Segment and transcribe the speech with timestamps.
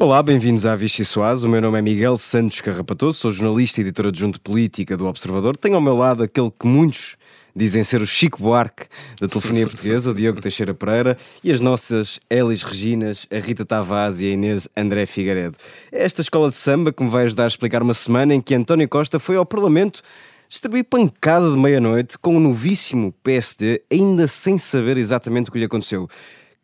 [0.00, 1.42] Olá, bem-vindos à Vichy Soaz.
[1.42, 5.04] O meu nome é Miguel Santos Carrapatoso, sou jornalista e editor adjunto de política do
[5.08, 5.56] Observador.
[5.56, 7.16] Tenho ao meu lado aquele que muitos
[7.54, 8.86] dizem ser o Chico Buarque
[9.20, 14.20] da telefonia portuguesa, o Diogo Teixeira Pereira, e as nossas Elis Reginas, a Rita Tavares
[14.20, 15.56] e a Inês André Figueiredo.
[15.90, 18.54] É esta escola de samba que me vai ajudar a explicar uma semana em que
[18.54, 20.00] António Costa foi ao Parlamento
[20.48, 25.64] distribuir pancada de meia-noite com o novíssimo PSD, ainda sem saber exatamente o que lhe
[25.64, 26.08] aconteceu.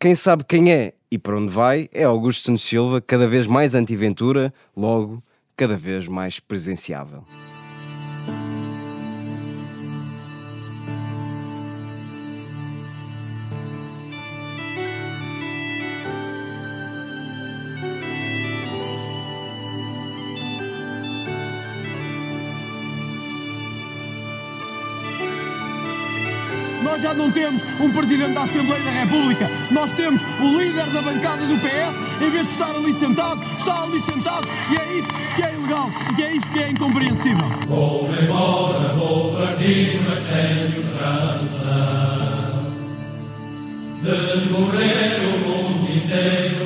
[0.05, 3.73] Quem sabe quem é e para onde vai é Augusto Santos Silva, cada vez mais
[3.73, 5.19] anti-Ventura, logo
[5.57, 7.23] cada vez mais presenciável.
[26.85, 29.49] Nós já não temos um Presidente da Assembleia da República.
[29.71, 33.81] Nós temos o líder da bancada do PS, em vez de estar ali sentado, está
[33.81, 34.47] ali sentado.
[34.69, 35.89] E é isso que é ilegal.
[36.15, 37.49] E é isso que é incompreensível.
[37.67, 41.75] Vou embora, vou partir, mas tenho esperança
[44.03, 46.64] de correr o mundo inteiro.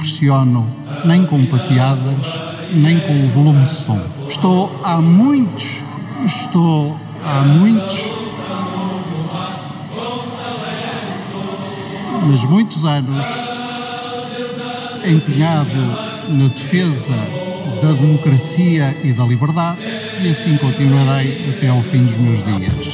[0.00, 0.66] Impressiono
[1.04, 2.26] nem com pateadas,
[2.72, 4.00] nem com o volume de som.
[4.26, 5.82] Estou há muitos,
[6.24, 8.06] estou há muitos,
[12.26, 13.26] mas muitos anos
[15.06, 15.70] empenhado
[16.28, 17.12] na defesa
[17.82, 19.80] da democracia e da liberdade
[20.22, 22.89] e assim continuarei até ao fim dos meus dias.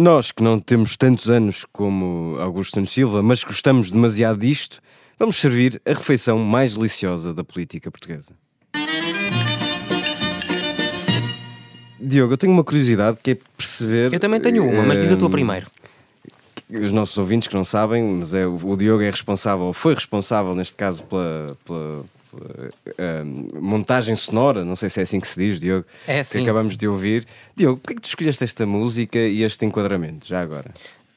[0.00, 4.80] Nós que não temos tantos anos como Augusto Santos Silva, mas gostamos demasiado disto,
[5.18, 8.32] vamos servir a refeição mais deliciosa da política portuguesa.
[12.00, 14.10] Diogo, eu tenho uma curiosidade que é perceber.
[14.14, 15.66] Eu também tenho uma, mas diz a tua hum, primeiro.
[16.70, 20.54] Os nossos ouvintes que não sabem, mas é, o Diogo é responsável, ou foi responsável
[20.54, 25.38] neste caso, pela, pela- pela, hum, montagem sonora, não sei se é assim que se
[25.38, 27.26] diz, Diogo, É, que acabamos de ouvir.
[27.56, 30.70] Diogo, porquê é que tu escolheste esta música e este enquadramento, já agora?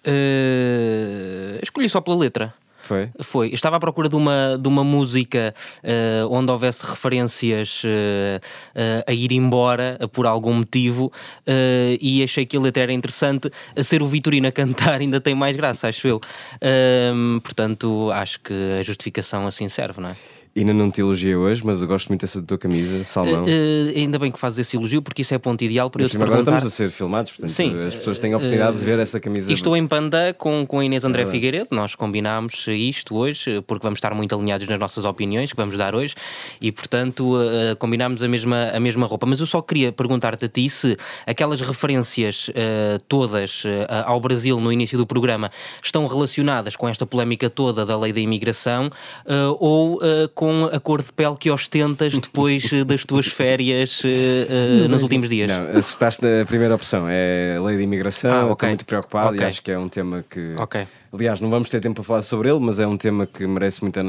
[0.06, 2.54] Eh, escolhi só pela letra.
[2.82, 3.10] Foi?
[3.22, 3.48] Foi.
[3.48, 8.42] Eu Estava à procura de uma, de uma música eh, onde houvesse referências eh,
[8.76, 11.10] eh, a ir embora eh, por algum motivo
[11.48, 13.50] eh, e achei que a letra era interessante.
[13.74, 16.20] A ser o Vitorino a cantar ainda tem mais graça, acho eu.
[16.62, 20.16] Ahm, portanto, acho que a justificação assim serve, não é?
[20.56, 23.46] Ainda não te elogiei hoje, mas eu gosto muito dessa tua camisa, salmão.
[23.48, 26.08] Eh, eh, ainda bem que fazes esse elogio, porque isso é ponto ideal para eu
[26.10, 26.58] te cima, agora perguntar.
[26.58, 27.88] estamos a ser filmados, portanto Sim.
[27.88, 29.50] as pessoas têm a oportunidade de ver essa camisa.
[29.50, 31.38] E estou em Panda com, com a Inês André Verdade.
[31.38, 31.70] Figueiredo.
[31.72, 35.96] Nós combinámos isto hoje, porque vamos estar muito alinhados nas nossas opiniões que vamos dar
[35.96, 36.14] hoje
[36.62, 39.26] e, portanto, eh, combinámos a mesma, a mesma roupa.
[39.26, 44.60] Mas eu só queria perguntar-te a ti se aquelas referências eh, todas eh, ao Brasil
[44.60, 45.50] no início do programa
[45.82, 48.92] estão relacionadas com esta polémica toda da lei da imigração
[49.26, 54.02] eh, ou eh, com a cor de pele que ostentas depois eh, das tuas férias
[54.04, 55.50] eh, nos últimos dias.
[55.50, 58.30] Não, acertaste na primeira opção, é a lei de imigração.
[58.30, 58.52] Ah, eu ok.
[58.54, 59.40] Estou muito preocupado Ok.
[59.40, 60.54] e acho que é um tema que.
[60.58, 60.86] Ok.
[61.14, 63.82] Aliás, não vamos ter tempo para falar sobre ele, mas é um tema que merece
[63.82, 64.04] muita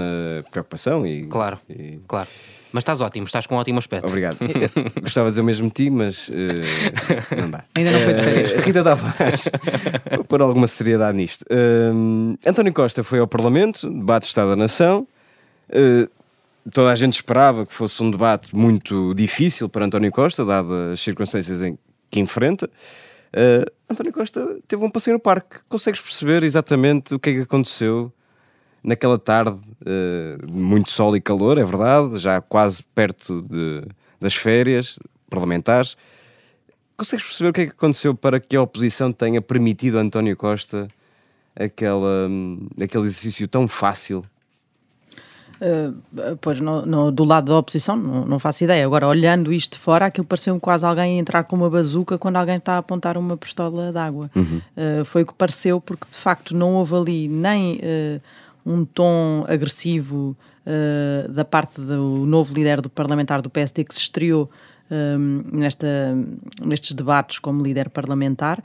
[0.51, 1.25] preocupação e.
[1.27, 2.29] Claro, e- claro.
[2.73, 4.09] Mas estás ótimo, estás com um ótimo aspecto.
[4.09, 4.39] Obrigado.
[5.01, 7.63] Gostava de dizer o mesmo de ti, mas eh, não dá.
[7.77, 8.65] Ainda não foi de férias.
[8.65, 9.49] Rita Tavares,
[10.17, 11.45] vou pôr alguma seriedade nisto.
[11.49, 15.07] Hum, António Costa foi ao Parlamento, debate de Estado da Nação.
[15.71, 16.09] Eh,
[16.73, 21.01] toda a gente esperava que fosse um debate muito difícil para António Costa, dadas as
[21.01, 21.79] circunstâncias em
[22.11, 22.71] que enfrenta.
[23.33, 25.59] Eh, António Costa teve um passeio no parque.
[25.69, 28.13] Consegues perceber exatamente o que é que aconteceu
[28.83, 33.83] naquela tarde, eh, muito sol e calor, é verdade, já quase perto de-
[34.21, 34.99] das férias
[35.31, 35.97] parlamentares.
[36.97, 40.37] Consegues perceber o que é que aconteceu para que a oposição tenha permitido a António
[40.37, 40.87] Costa
[41.57, 44.25] aquela, hum, aquele exercício tão fácil?
[45.65, 48.85] Uh, pois, no, no- do lado da oposição, não, não faço ideia.
[48.85, 52.57] Agora, olhando isto de fora, aquilo pareceu-me quase alguém entrar com uma bazuca quando alguém
[52.57, 54.31] está a apontar uma pistola de água.
[54.37, 58.21] Uh, foi o que pareceu, porque de facto não houve ali nem uh,
[58.67, 60.37] um tom agressivo
[61.29, 64.51] da parte do novo líder do parlamentar do PSD que se estreou
[64.91, 65.87] um, nesta,
[66.65, 68.63] nestes debates como líder parlamentar.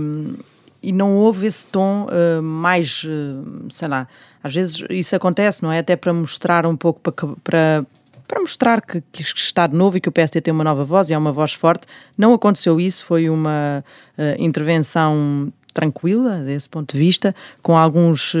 [0.00, 0.36] Um,
[0.82, 4.08] e não houve esse tom uh, mais, uh, sei lá,
[4.42, 5.78] às vezes isso acontece, não é?
[5.78, 7.12] Até para mostrar um pouco, para,
[7.44, 7.86] para,
[8.26, 11.10] para mostrar que, que está de novo e que o PSD tem uma nova voz
[11.10, 11.86] e é uma voz forte.
[12.16, 13.84] Não aconteceu isso, foi uma
[14.16, 18.34] uh, intervenção tranquila desse ponto de vista, com alguns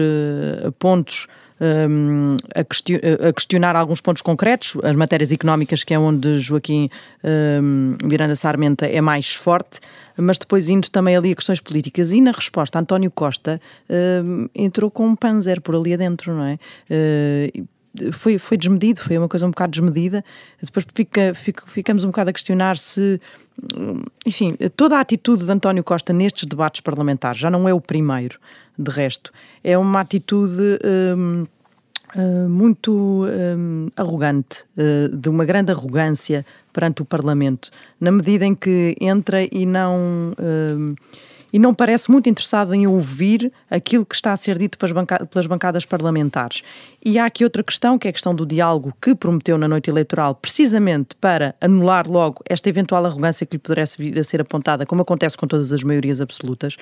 [0.80, 1.28] pontos
[1.60, 2.60] um, a,
[3.28, 6.88] a, questionar alguns pontos concretos, as matérias económicas, que é onde Joaquim
[7.62, 9.80] um, Miranda Sarmenta é mais forte,
[10.16, 12.12] mas depois indo também ali a questões políticas.
[12.12, 13.60] E na resposta, António Costa
[14.24, 16.58] um, entrou com um panzer por ali adentro, não é?
[16.90, 17.68] Uh,
[18.12, 20.24] foi, foi desmedido, foi uma coisa um bocado desmedida.
[20.62, 23.20] Depois fica, fica, ficamos um bocado a questionar se,
[24.24, 28.38] enfim, toda a atitude de António Costa nestes debates parlamentares já não é o primeiro,
[28.80, 29.32] de resto,
[29.62, 30.78] é uma atitude.
[30.84, 31.44] Hum,
[32.16, 38.54] hum, muito hum, arrogante, uh, de uma grande arrogância perante o Parlamento, na medida em
[38.54, 40.32] que entra e não
[41.52, 45.28] e não parece muito interessado em ouvir aquilo que está a ser dito pelas, bancadas,
[45.28, 46.62] pelas bancadas parlamentares.
[47.04, 49.88] E há aqui outra questão, que é a questão do diálogo que prometeu na noite
[49.88, 54.84] eleitoral, precisamente para anular logo esta eventual arrogância que lhe pudesse vir a ser apontada,
[54.84, 56.76] como acontece com todas as maiorias absolutas,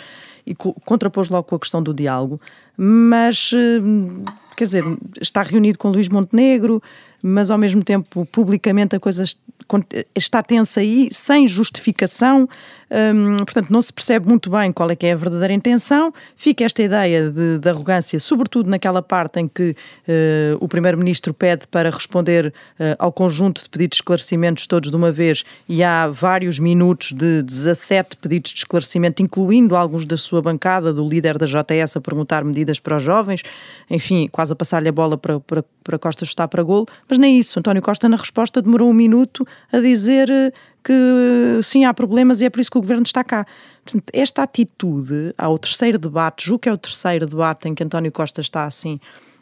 [0.47, 2.41] e contrapôs logo com a questão do diálogo,
[2.77, 4.25] mas, hum,
[4.57, 4.85] quer dizer,
[5.21, 6.83] está reunido com Luís Montenegro,
[7.23, 9.25] mas ao mesmo tempo publicamente a coisa
[10.15, 12.49] está tensa aí, sem justificação,
[12.91, 16.65] hum, portanto não se percebe muito bem qual é que é a verdadeira intenção, fica
[16.65, 21.91] esta ideia de, de arrogância, sobretudo naquela parte em que uh, o Primeiro-Ministro pede para
[21.91, 26.59] responder uh, ao conjunto de pedidos de esclarecimentos todos de uma vez e há vários
[26.59, 31.97] minutos de 17 pedidos de esclarecimento, incluindo alguns da sua bancada, do líder da JS
[31.97, 33.43] a perguntar medidas para os jovens,
[33.91, 37.39] enfim, quase a passar-lhe a bola para, para, para Costa chutar para golo, mas nem
[37.39, 37.59] isso.
[37.59, 40.29] António Costa, na resposta, demorou um minuto a dizer
[40.93, 43.47] eh, que sim, há problemas e é por isso que o governo está cá.
[43.85, 48.11] Portanto, esta atitude ao terceiro debate, julgo que é o terceiro debate em que António
[48.11, 48.99] Costa está assim.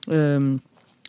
[0.08, 0.58] Um,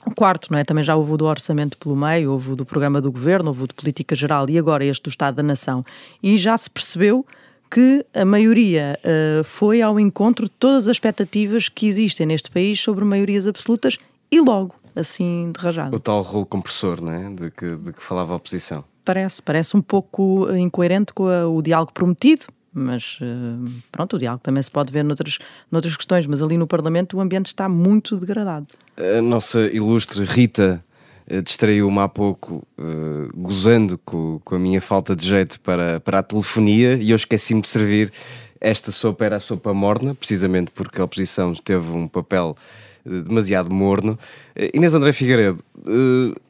[0.05, 0.63] o quarto, não é?
[0.63, 3.63] Também já houve o do orçamento pelo meio, houve o do programa do governo, houve
[3.63, 5.83] o de política geral e agora este do Estado da Nação.
[6.23, 7.25] E já se percebeu
[7.69, 12.79] que a maioria uh, foi ao encontro de todas as expectativas que existem neste país
[12.79, 13.97] sobre maiorias absolutas
[14.31, 15.95] e logo assim de rajado.
[15.95, 17.29] O tal rolo compressor, não é?
[17.29, 18.83] De que, de que falava a oposição.
[19.07, 22.43] Parece, parece um pouco incoerente com a, o diálogo prometido,
[22.73, 25.39] mas eh, pronto, o diálogo também se pode ver noutras,
[25.71, 28.67] noutras questões, mas ali no Parlamento o ambiente está muito degradado.
[28.97, 30.83] A nossa ilustre Rita
[31.25, 36.19] eh, distraiu-me há pouco, uh, gozando com, com a minha falta de jeito para, para
[36.19, 38.11] a telefonia, e eu esqueci-me de servir
[38.59, 42.57] esta sopa, era a sopa morna, precisamente porque a oposição teve um papel
[43.05, 44.19] demasiado morno.
[44.53, 45.63] Eh, Inês André Figueiredo,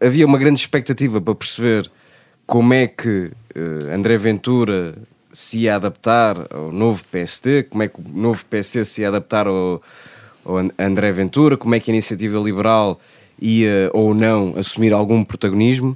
[0.02, 1.92] havia uma grande expectativa para perceber
[2.48, 4.96] como é que uh, André Ventura
[5.34, 9.46] se ia adaptar ao novo PSD, como é que o novo PSD se ia adaptar
[9.46, 9.84] ao,
[10.44, 13.00] ao André Ventura, como é que a iniciativa liberal
[13.40, 15.96] ia ou não assumir algum protagonismo.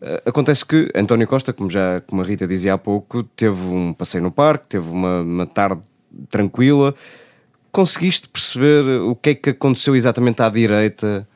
[0.00, 3.94] Uh, acontece que António Costa, como já como a Rita dizia há pouco, teve um
[3.94, 5.80] passeio no parque, teve uma, uma tarde
[6.30, 6.94] tranquila,
[7.72, 11.26] conseguiste perceber o que é que aconteceu exatamente à direita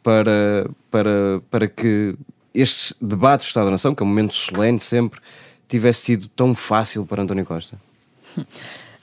[0.00, 2.14] para, para, para que
[2.56, 5.20] este debate do Estado da Nação, que é um momento solene sempre,
[5.68, 7.78] tivesse sido tão fácil para António Costa?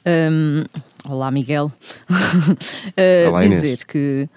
[0.05, 0.63] Um,
[1.07, 1.71] olá, Miguel.
[2.09, 4.27] uh, olá, dizer que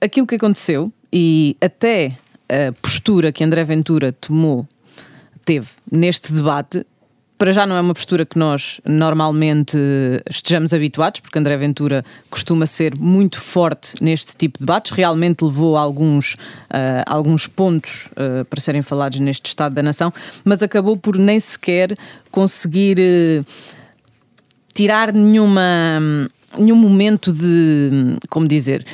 [0.00, 2.16] aquilo que aconteceu e até
[2.48, 4.66] a postura que André Ventura tomou,
[5.44, 6.86] teve neste debate,
[7.38, 9.78] para já não é uma postura que nós normalmente
[10.28, 14.90] estejamos habituados, porque André Ventura costuma ser muito forte neste tipo de debates.
[14.90, 20.12] Realmente levou alguns, uh, alguns pontos uh, para serem falados neste Estado da Nação,
[20.44, 21.96] mas acabou por nem sequer
[22.32, 23.46] conseguir uh,
[24.74, 26.00] tirar nenhuma,
[26.58, 28.16] nenhum momento de.
[28.28, 28.84] Como dizer?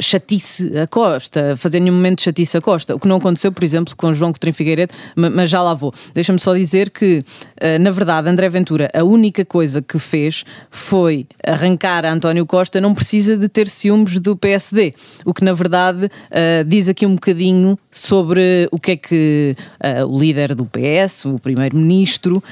[0.00, 3.62] Chatice a Costa, fazer nenhum momento de chatice a Costa, o que não aconteceu, por
[3.62, 5.92] exemplo, com João Coutinho Figueiredo, mas já lá vou.
[6.14, 7.24] Deixa-me só dizer que,
[7.56, 12.80] eh, na verdade, André Ventura, a única coisa que fez foi arrancar a António Costa,
[12.80, 14.92] não precisa de ter ciúmes do PSD,
[15.24, 20.04] o que, na verdade, eh, diz aqui um bocadinho sobre o que é que eh,
[20.04, 22.42] o líder do PS, o primeiro-ministro,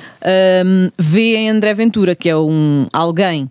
[0.99, 3.51] vê em André Ventura, que é um alguém,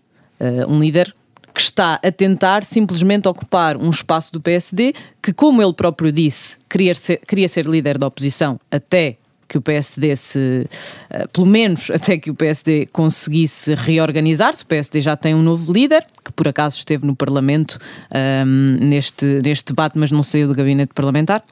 [0.68, 1.14] um líder
[1.58, 6.56] que está a tentar simplesmente ocupar um espaço do PSD que, como ele próprio disse,
[6.70, 10.68] queria ser, queria ser líder da oposição até que o PSD se,
[11.10, 14.64] uh, pelo menos até que o PSD conseguisse reorganizar-se.
[14.64, 17.80] O PSD já tem um novo líder, que por acaso esteve no Parlamento
[18.14, 21.44] um, ehm, neste, neste debate, mas não saiu do gabinete parlamentar.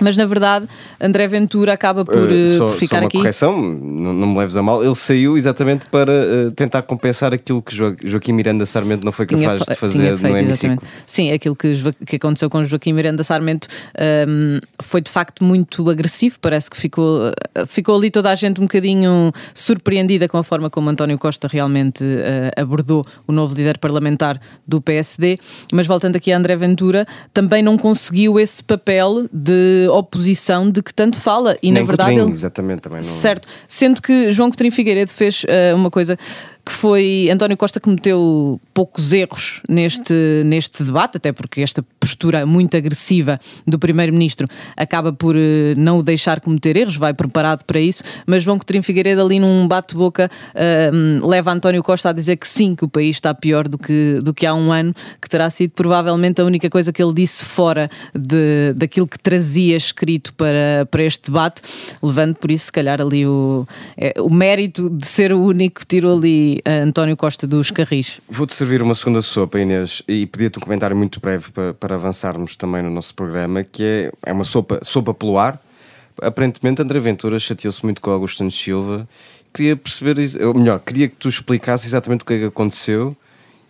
[0.00, 0.68] Mas na verdade,
[1.00, 3.18] André Ventura acaba por, uh, só, por ficar só uma aqui.
[3.18, 4.84] correção, não, não, me leves a mal.
[4.84, 9.24] Ele saiu exatamente para uh, tentar compensar aquilo que jo Joaquim Miranda Sarmento não foi
[9.24, 10.82] capaz tinha, de fazer feito, no hemiciclo.
[11.06, 11.74] Sim, aquilo que,
[12.06, 13.68] que, aconteceu com Joaquim Miranda Sarmento
[14.28, 16.38] um, foi de facto muito agressivo.
[16.40, 17.32] Parece que ficou,
[17.68, 22.02] ficou ali toda a gente um bocadinho surpreendida com a forma como António Costa realmente
[22.02, 25.38] uh, abordou o novo líder parlamentar do PSD.
[25.72, 30.92] Mas voltando aqui a André Ventura, também não conseguiu esse papel de oposição de que
[30.92, 31.56] tanto fala.
[31.62, 32.10] E Nem na verdade.
[32.10, 32.34] Coutinho, ele...
[32.34, 33.08] exatamente, também não...
[33.08, 33.48] Certo.
[33.68, 36.18] Sendo que João Coutinho Figueiredo fez uh, uma coisa
[36.64, 40.14] que foi António Costa cometeu poucos erros neste,
[40.46, 46.02] neste debate, até porque esta postura muito agressiva do Primeiro-Ministro acaba por eh, não o
[46.02, 51.26] deixar cometer erros, vai preparado para isso, mas João Coutinho Figueiredo ali num bate-boca uh,
[51.26, 54.32] leva António Costa a dizer que sim, que o país está pior do que, do
[54.32, 57.90] que há um ano, que terá sido provavelmente a única coisa que ele disse fora
[58.14, 61.62] de, daquilo que trazia escrito para, para este debate,
[62.02, 63.66] levando por isso se calhar ali o,
[63.96, 68.20] é, o mérito de ser o único que tirou ali António Costa dos Carris.
[68.28, 72.56] Vou-te servir uma segunda sopa, Inês, e pedir-te um comentário muito breve para, para, avançarmos
[72.56, 75.60] também no nosso programa, que é, é uma sopa, sopa pelo ar.
[76.20, 79.08] Aparentemente, André Ventura chateou-se muito com Augusto Santos Silva.
[79.52, 83.16] Queria perceber, ou melhor, queria que tu explicasses exatamente o que é que aconteceu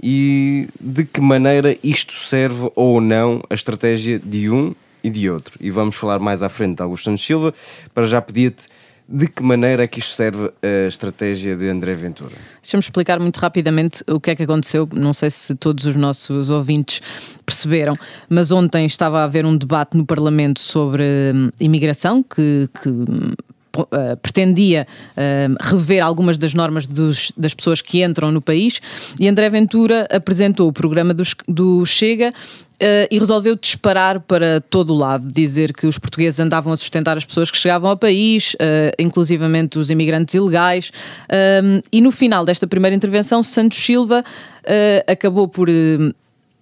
[0.03, 5.59] e de que maneira isto serve ou não a estratégia de um e de outro.
[5.61, 7.55] E vamos falar mais à frente de Augusto Santos Silva.
[7.95, 8.69] Para já pedir-te
[9.09, 12.33] de que maneira é que isto serve a estratégia de André Ventura?
[12.63, 14.89] Deixa-me explicar muito rapidamente o que é que aconteceu.
[14.93, 17.01] Não sei se todos os nossos ouvintes
[17.45, 17.97] perceberam,
[18.29, 22.91] mas ontem estava a haver um debate no Parlamento sobre hum, imigração que, que
[23.77, 28.81] Uh, pretendia uh, rever algumas das normas dos, das pessoas que entram no país
[29.19, 32.33] e André Ventura apresentou o programa do, do Chega
[32.75, 37.17] Uh, e resolveu disparar para todo o lado, dizer que os portugueses andavam a sustentar
[37.17, 38.57] as pessoas que chegavam ao país, uh,
[38.99, 40.91] inclusivamente os imigrantes ilegais.
[41.31, 44.25] Uh, e no final desta primeira intervenção, Santos Silva
[45.07, 45.69] acabou por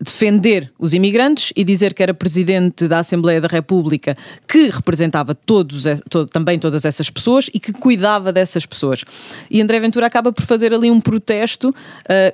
[0.03, 4.17] defender os imigrantes e dizer que era presidente da Assembleia da República
[4.49, 9.05] que representava todos, to, também todas essas pessoas e que cuidava dessas pessoas.
[9.49, 11.75] E André Ventura acaba por fazer ali um protesto uh,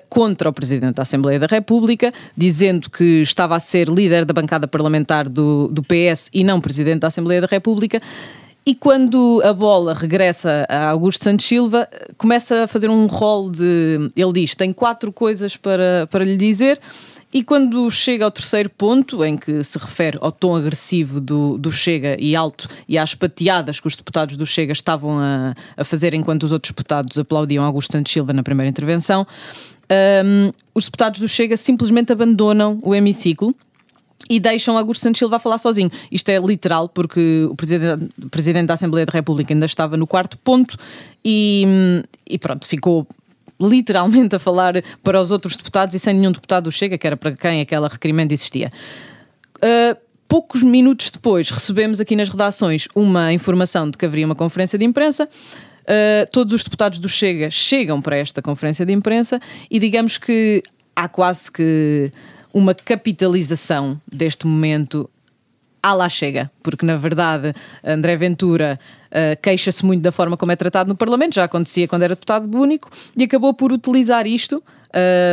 [0.08, 4.66] contra o presidente da Assembleia da República, dizendo que estava a ser líder da bancada
[4.66, 8.00] parlamentar do, do PS e não presidente da Assembleia da República.
[8.64, 14.10] E quando a bola regressa a Augusto Santos Silva, começa a fazer um rol de.
[14.14, 16.78] Ele diz: tem quatro coisas para, para lhe dizer
[17.32, 21.70] e quando chega ao terceiro ponto, em que se refere ao tom agressivo do, do
[21.70, 26.14] Chega e alto e às pateadas que os deputados do Chega estavam a, a fazer
[26.14, 29.26] enquanto os outros deputados aplaudiam Augusto Santos Silva na primeira intervenção,
[30.24, 33.54] um, os deputados do Chega simplesmente abandonam o hemiciclo
[34.28, 35.90] e deixam Augusto Santos Silva a falar sozinho.
[36.10, 40.36] Isto é literal, porque o presidente, presidente da Assembleia da República ainda estava no quarto
[40.38, 40.76] ponto
[41.24, 43.06] e, e pronto, ficou
[43.60, 47.16] literalmente a falar para os outros deputados e sem nenhum deputado do Chega, que era
[47.16, 48.70] para quem aquela requerimento existia.
[49.56, 49.96] Uh,
[50.28, 54.84] poucos minutos depois recebemos aqui nas redações uma informação de que haveria uma conferência de
[54.84, 55.28] imprensa.
[55.82, 60.62] Uh, todos os deputados do Chega chegam para esta conferência de imprensa e digamos que
[60.94, 62.12] há quase que
[62.52, 65.08] uma capitalização deste momento
[65.88, 67.52] à lá chega, porque na verdade
[67.84, 68.78] André Ventura
[69.10, 72.52] uh, queixa-se muito da forma como é tratado no Parlamento, já acontecia quando era deputado
[72.58, 74.62] único, e acabou por utilizar isto.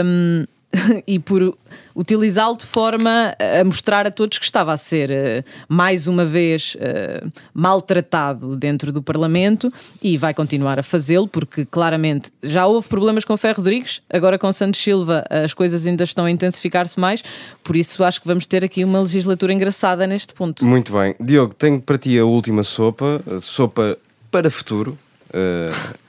[0.04, 0.46] Um,
[1.08, 1.58] e por
[1.96, 6.76] utilizá-lo de forma a mostrar a todos que estava a ser uh, mais uma vez
[6.76, 13.24] uh, maltratado dentro do Parlamento e vai continuar a fazê-lo porque claramente já houve problemas
[13.24, 17.24] com Ferro Rodrigues, agora com Santos Silva as coisas ainda estão a intensificar-se mais,
[17.64, 20.66] por isso acho que vamos ter aqui uma legislatura engraçada neste ponto.
[20.66, 21.16] Muito bem.
[21.20, 23.98] Diogo, tenho para ti a última sopa, sopa
[24.32, 24.98] para futuro.
[25.30, 26.05] Uh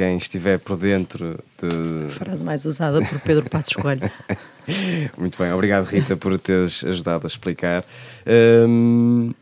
[0.00, 2.10] quem estiver por dentro de.
[2.14, 4.10] Frase mais usada por Pedro Passos Coelho.
[5.18, 7.84] Muito bem, obrigado Rita por teres ajudado a explicar.
[8.66, 9.34] Um,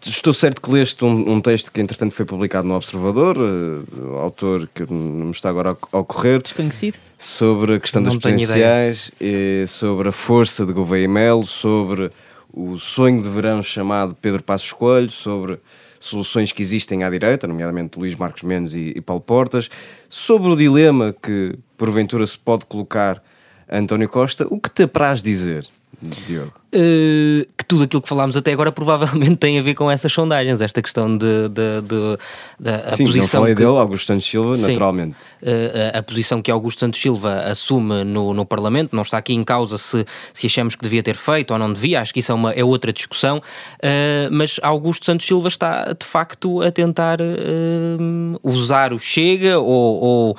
[0.00, 4.66] estou certo que leste um, um, texto que entretanto foi publicado no Observador, uh, autor
[4.74, 6.40] que não me está agora a ocorrer.
[6.40, 6.96] Desconhecido.
[7.18, 9.12] Sobre a questão não das presidenciais,
[9.68, 12.10] sobre a força de Gouveia Melo, sobre
[12.50, 15.58] o sonho de verão chamado Pedro Passos Coelho, sobre
[16.00, 19.68] soluções que existem à direita, nomeadamente Luís Marcos Mendes e, e Paulo Portas,
[20.08, 23.22] sobre o dilema que porventura se pode colocar
[23.68, 25.68] a António Costa, o que te apraz dizer,
[26.26, 26.54] Diogo?
[26.72, 30.60] Uh, que tudo aquilo que falámos até agora provavelmente tem a ver com essas sondagens,
[30.60, 32.18] esta questão de, de, de,
[32.60, 33.40] de a Sim, posição.
[33.40, 34.68] falei que, dele, Augusto Santos Silva, Sim.
[34.68, 35.16] naturalmente.
[35.42, 39.34] Uh, a, a posição que Augusto Santos Silva assume no, no Parlamento, não está aqui
[39.34, 42.30] em causa se, se achamos que devia ter feito ou não devia, acho que isso
[42.30, 47.18] é, uma, é outra discussão, uh, mas Augusto Santos Silva está de facto a tentar
[48.42, 50.36] usar o Chega ou, ou,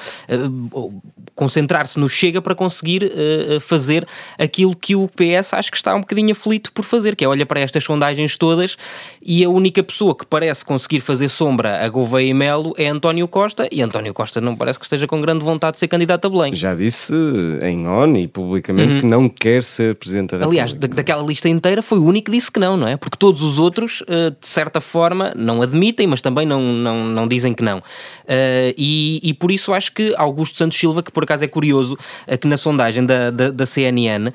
[0.72, 1.02] ou
[1.36, 3.12] concentrar-se no Chega para conseguir
[3.60, 4.08] fazer
[4.38, 7.46] aquilo que o PS acho que está um bocadinho aflito por fazer, que é olha
[7.46, 8.78] para estas sondagens todas
[9.22, 13.28] e a única pessoa que parece conseguir fazer sombra a Gouveia e Melo é António
[13.28, 16.30] Costa e António Costa não parece que esteja com grande vontade de ser candidato a
[16.30, 16.54] Belém.
[16.54, 17.14] Já disse
[17.64, 19.00] em ON e publicamente uhum.
[19.00, 20.96] que não quer ser Presidente da Aliás, República.
[20.96, 22.98] da, daquela lista inteira foi o único que disse que não, não é?
[22.98, 27.54] Porque todos os outros, de certa forma, não admitem, mas também não, não, não dizem
[27.54, 27.82] que não.
[28.78, 31.98] E, e por isso acho que Augusto Santos Silva, que por acaso é curioso,
[32.40, 34.32] que na sondagem da, da, da CNN,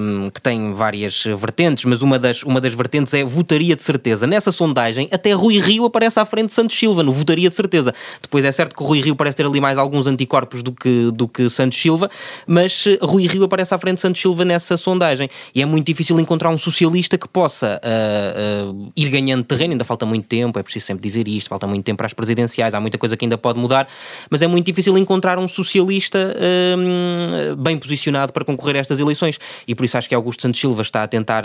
[0.00, 4.26] um, que tem várias vertentes, mas uma das, uma das vertentes é votaria de certeza.
[4.26, 7.94] Nessa sondagem, até Rui Rio aparece à frente de Santos Silva, no votaria de certeza.
[8.20, 11.28] Depois é certo que Rui Rio parece ter ali mais alguns anticorpos do que, do
[11.28, 12.10] que Santos Silva,
[12.46, 15.28] mas Rui Rio aparece à frente de Santos Silva nessa sondagem.
[15.54, 19.72] E é muito difícil encontrar um socialista que possa uh, uh, ir ganhando terreno.
[19.72, 22.74] Ainda falta muito tempo, é preciso sempre dizer isto, falta muito tempo para as presidenciais,
[22.74, 23.88] há muita coisa que ainda pode mudar,
[24.28, 29.38] mas é muito difícil encontrar um socialista uh, bem posicionado para concorrer a estas eleições.
[29.66, 31.44] E por isso acho que Augusto Santos Silva está a tentar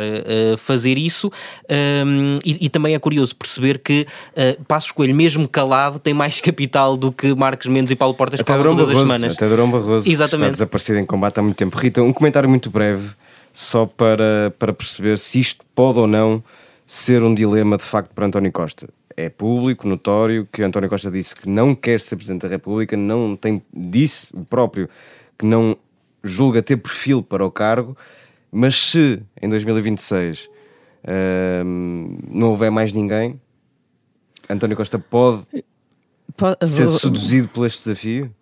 [0.57, 1.31] fazer isso.
[1.69, 6.39] Um, e, e, também é curioso perceber que uh, Passos Coelho, mesmo calado, tem mais
[6.39, 9.37] capital do que Marcos Mendes e Paulo Portas até falam todas Barroso, as semanas.
[9.37, 10.51] Até Durão Barroso Exatamente.
[10.51, 11.77] está desaparecido em combate há muito tempo.
[11.77, 13.11] Rita, um comentário muito breve,
[13.53, 16.43] só para, para perceber se isto pode ou não
[16.85, 18.87] ser um dilema de facto para António Costa.
[19.17, 23.35] É público, notório, que António Costa disse que não quer ser Presidente da República, não
[23.35, 24.89] tem, disse o próprio
[25.37, 25.77] que não
[26.23, 27.95] julga ter perfil para o cargo,
[28.55, 30.49] mas se em 2026 uh,
[32.29, 33.39] não houver mais ninguém,
[34.49, 35.43] António Costa pode,
[36.37, 38.33] pode ser seduzido por este desafio?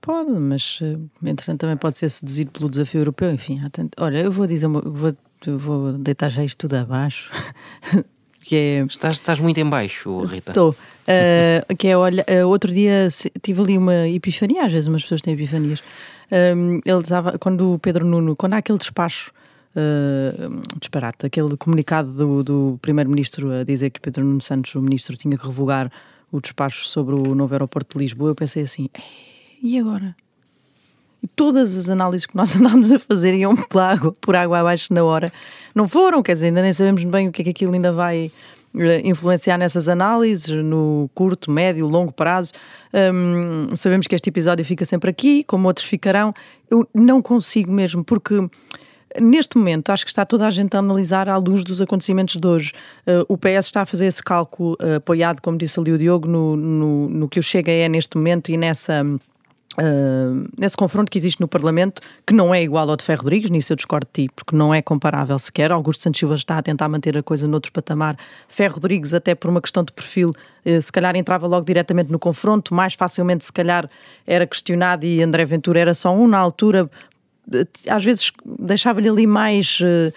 [0.00, 0.78] Pode, mas
[1.24, 3.32] entretanto também pode ser seduzido pelo desafio europeu.
[3.32, 3.90] Enfim, tanto...
[3.98, 5.14] olha, eu vou dizer, vou,
[5.58, 7.30] vou deitar já isto tudo abaixo.
[8.44, 8.84] que é...
[8.84, 10.52] estás, estás muito em baixo, Rita.
[10.52, 10.70] Estou.
[10.70, 13.08] Uh, que é, olha, uh, outro dia
[13.42, 15.82] tive ali uma epifania, às vezes umas pessoas têm epifanias.
[16.30, 19.32] Um, ele estava, quando o Pedro Nuno, quando há aquele despacho
[19.76, 25.16] Uh, disparate, aquele comunicado do, do Primeiro-Ministro a dizer que Pedro Nuno Santos, o Ministro,
[25.16, 25.90] tinha que revogar
[26.30, 28.88] o despacho sobre o novo aeroporto de Lisboa, eu pensei assim,
[29.60, 30.14] e agora?
[31.22, 34.92] E todas as análises que nós andámos a fazer iam por água, por água abaixo
[34.92, 35.32] na hora.
[35.74, 38.30] Não foram, quer dizer, ainda nem sabemos bem o que é que aquilo ainda vai
[39.04, 42.52] influenciar nessas análises no curto, médio, longo prazo.
[42.92, 46.34] Um, sabemos que este episódio fica sempre aqui, como outros ficarão.
[46.70, 48.34] Eu não consigo mesmo, porque
[49.20, 52.46] Neste momento, acho que está toda a gente a analisar à luz dos acontecimentos de
[52.46, 52.72] hoje.
[53.06, 56.26] Uh, o PS está a fazer esse cálculo uh, apoiado, como disse ali o Diogo,
[56.26, 59.04] no, no, no que o Chega é neste momento e nessa.
[59.76, 63.50] Uh, nesse confronto que existe no Parlamento, que não é igual ao de Ferro Rodrigues,
[63.50, 65.72] nisso eu discordo de ti, porque não é comparável sequer.
[65.72, 68.16] Augusto Santos Silva está a tentar manter a coisa noutro patamar.
[68.48, 72.20] Ferro Rodrigues, até por uma questão de perfil, uh, se calhar entrava logo diretamente no
[72.20, 73.88] confronto, mais facilmente, se calhar,
[74.26, 76.88] era questionado e André Ventura era só um na altura.
[77.88, 79.80] Às vezes deixava-lhe ali mais.
[79.80, 80.12] Uh,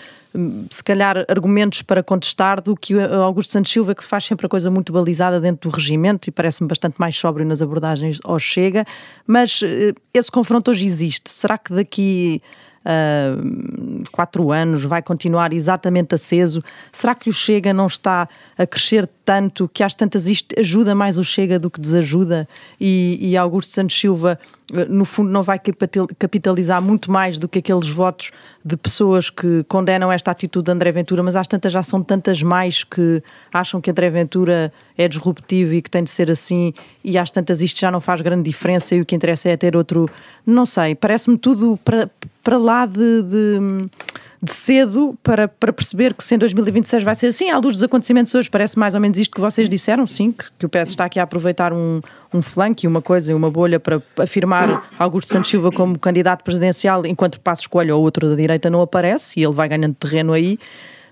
[0.69, 4.69] se calhar, argumentos para contestar do que Augusto Santos Silva, que faz sempre a coisa
[4.69, 8.85] muito balizada dentro do regimento e parece-me bastante mais sóbrio nas abordagens ao Chega.
[9.25, 9.61] Mas
[10.13, 11.31] esse confronto hoje existe.
[11.31, 12.41] Será que daqui
[12.87, 16.63] uh, quatro anos vai continuar exatamente aceso?
[16.91, 21.17] Será que o Chega não está a crescer tanto que às tantas isto ajuda mais
[21.17, 22.47] o Chega do que desajuda?
[22.79, 24.39] E, e Augusto Santos Silva
[24.89, 25.59] no fundo não vai
[26.19, 28.31] capitalizar muito mais do que aqueles votos
[28.63, 32.43] de pessoas que condenam esta atitude de André Ventura, mas às tantas já são tantas
[32.43, 33.23] mais que
[33.53, 37.61] acham que André Ventura é disruptivo e que tem de ser assim, e às tantas
[37.61, 40.09] isto já não faz grande diferença e o que interessa é ter outro,
[40.45, 42.09] não sei, parece-me tudo para,
[42.47, 43.89] para lá de, de
[44.41, 47.83] de cedo para, para perceber que se em 2026 vai ser assim, à luz dos
[47.83, 50.89] acontecimentos hoje, parece mais ou menos isto que vocês disseram, sim, que, que o PS
[50.89, 51.99] está aqui a aproveitar um,
[52.31, 56.43] um flanco e uma coisa e uma bolha para afirmar Augusto Santos Silva como candidato
[56.43, 60.31] presidencial, enquanto Passo Escolha ou outro da direita não aparece e ele vai ganhando terreno
[60.31, 60.59] aí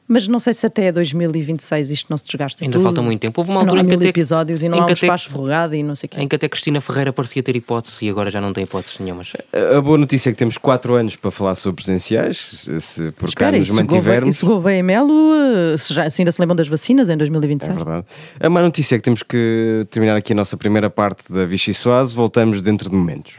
[0.08, 2.84] mas não sei se até 2026 isto não se desgasta Ainda tudo.
[2.84, 3.40] falta muito tempo.
[3.42, 5.76] Houve uma altura não, em que até, episódios e não há um até- espaço verrugado
[5.76, 6.22] e não sei o quê.
[6.22, 9.34] em que até Cristina Ferreira parecia ter hipótese e agora já não tem hipóteses nenhumas.
[9.76, 13.34] A boa notícia é que temos 4 anos para falar sobre presidenciais, se, se por
[13.34, 14.38] cá nos Gouveia- e mantivermos.
[14.38, 15.14] se Gouveia e Melo,
[15.74, 17.76] eh, se, já, se ainda se lembram das vacinas em É 2026?
[17.76, 18.06] verdade.
[18.40, 21.74] A má notícia é que temos que terminar aqui a nossa primeira parte da Vichy
[21.74, 22.16] Soase.
[22.16, 23.34] Voltamos dentro de momentos.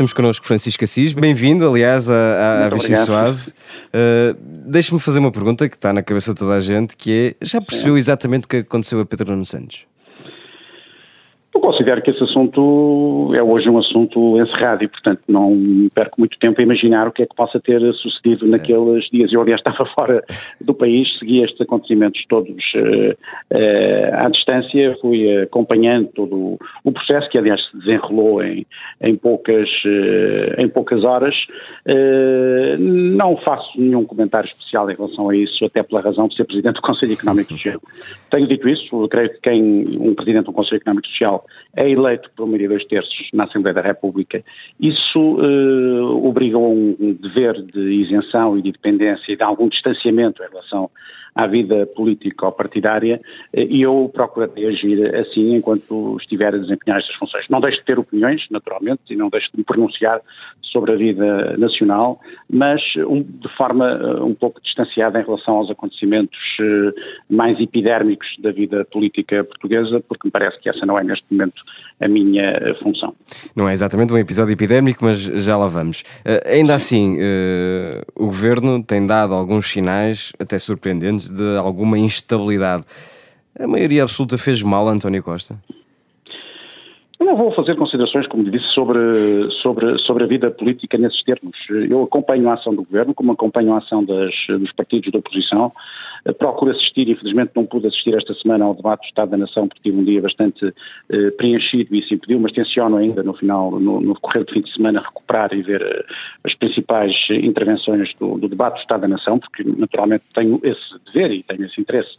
[0.00, 1.12] Temos connosco Francisco Assis.
[1.12, 3.50] Bem-vindo, aliás, à, à Vichy Soase.
[3.50, 4.34] Uh,
[4.64, 7.60] Deixe-me fazer uma pergunta que está na cabeça de toda a gente, que é, já
[7.60, 9.80] percebeu exatamente o que aconteceu a Pedro Nuno Santos?
[11.60, 16.38] Eu considero que esse assunto é hoje um assunto encerrado e, portanto, não perco muito
[16.38, 19.30] tempo a imaginar o que é que possa ter sucedido naqueles dias.
[19.30, 20.24] Eu, aliás, estava fora
[20.58, 27.28] do país, segui estes acontecimentos todos uh, uh, à distância, fui acompanhando todo o processo,
[27.28, 28.66] que, aliás, se desenrolou em,
[29.02, 31.36] em, poucas, uh, em poucas horas.
[32.78, 36.76] não faço nenhum comentário especial em relação a isso, até pela razão de ser Presidente
[36.76, 37.80] do Conselho Económico Social.
[38.30, 41.44] Tenho dito isso, creio que quem, um Presidente do Conselho Económico Social
[41.76, 44.42] é eleito por maioria de dois terços na Assembleia da República,
[44.80, 50.42] isso uh, obriga a um dever de isenção e de independência e de algum distanciamento
[50.42, 50.90] em relação
[51.34, 53.20] à vida política ou partidária
[53.52, 57.46] eh, e eu procurarei agir assim enquanto estiver a desempenhar estas funções.
[57.48, 60.20] Não deixo de ter opiniões, naturalmente, e não deixo de me pronunciar
[60.70, 65.70] sobre a vida nacional, mas um, de forma uh, um pouco distanciada em relação aos
[65.70, 66.94] acontecimentos uh,
[67.28, 71.62] mais epidérmicos da vida política portuguesa, porque me parece que essa não é neste momento
[72.00, 73.14] a minha função.
[73.54, 76.02] Não é exatamente um episódio epidémico, mas já lá vamos.
[76.46, 77.18] ainda assim,
[78.16, 82.84] o governo tem dado alguns sinais, até surpreendentes, de alguma instabilidade.
[83.58, 85.56] A maioria absoluta fez mal a António Costa?
[87.18, 88.98] Eu não vou fazer considerações, como lhe disse, sobre,
[89.60, 91.54] sobre, sobre a vida política nesses termos.
[91.68, 95.70] Eu acompanho a ação do governo, como acompanho a ação das, dos partidos da oposição.
[96.38, 99.82] Procuro assistir, infelizmente não pude assistir esta semana ao debate do Estado da Nação, porque
[99.82, 100.72] tive um dia bastante
[101.10, 104.60] eh, preenchido e isso impediu, mas tenciono ainda no final, no, no decorrer do fim
[104.60, 106.04] de semana, recuperar e ver eh,
[106.44, 111.32] as principais intervenções do, do, debate do Estado da Nação, porque naturalmente tenho esse dever
[111.32, 112.10] e tenho esse interesse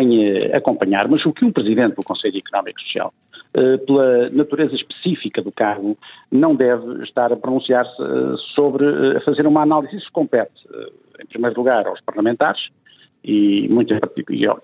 [0.00, 1.08] em eh, acompanhar.
[1.08, 3.12] Mas o que um Presidente do Conselho Económico e Social
[3.54, 5.96] eh, pela natureza específica do cargo,
[6.30, 9.96] não deve estar a pronunciar-se eh, sobre, eh, a fazer uma análise.
[9.96, 10.52] Isso compete,
[11.18, 12.68] em primeiro lugar, aos parlamentares,
[13.28, 13.94] e muito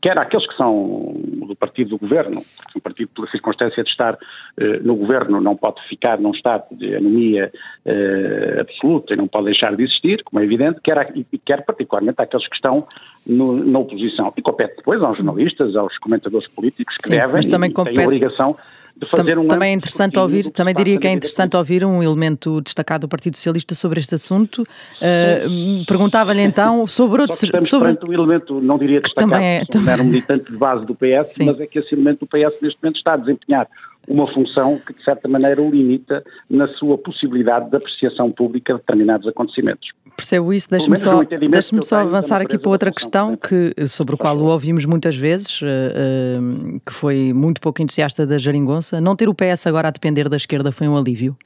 [0.00, 4.18] quer aqueles que são do partido do governo, porque um partido pela circunstância de estar
[4.56, 7.52] eh, no governo não pode ficar num estado de anomia
[7.84, 12.22] eh, absoluta e não pode deixar de existir, como é evidente, quer, e quer particularmente
[12.22, 12.78] àqueles que estão
[13.26, 14.32] no, na oposição.
[14.34, 17.96] E compete depois aos jornalistas, aos comentadores políticos que Sim, devem mas também e compete...
[17.96, 18.56] têm a obrigação
[18.96, 22.60] de fazer um também é interessante ouvir também diria que é interessante ouvir um elemento
[22.60, 24.62] destacado do Partido Socialista sobre este assunto.
[24.62, 29.92] Uh, perguntava-lhe então sobre outros sobre um elemento não diria destacado também é, também...
[29.92, 31.46] era um militante de base do PS Sim.
[31.46, 33.68] mas é que esse elemento do PS neste momento está a desempenhar
[34.08, 38.80] uma função que, de certa maneira, o limita na sua possibilidade de apreciação pública de
[38.80, 39.88] determinados acontecimentos.
[40.16, 40.70] Percebo isso.
[40.70, 44.84] Deixe-me só, deixe só avançar aqui para outra questão que, sobre o qual o ouvimos
[44.84, 49.00] muitas vezes, uh, uh, que foi muito pouco entusiasta da Jaringonça.
[49.00, 51.36] Não ter o PS agora a depender da esquerda foi um alívio?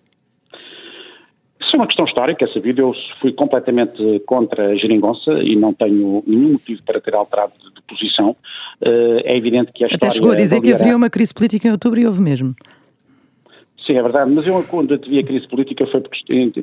[1.68, 2.80] Isso é uma questão histórica, é sabido.
[2.80, 7.82] Eu fui completamente contra a Geringonça e não tenho nenhum motivo para ter alterado de,
[7.82, 8.30] posição.
[8.80, 11.70] Uh, é evidente que a Até chegou a dizer que haveria uma crise política em
[11.70, 12.54] outubro e houve mesmo.
[13.88, 16.02] Sim, é verdade, mas eu quando vi a crise política foi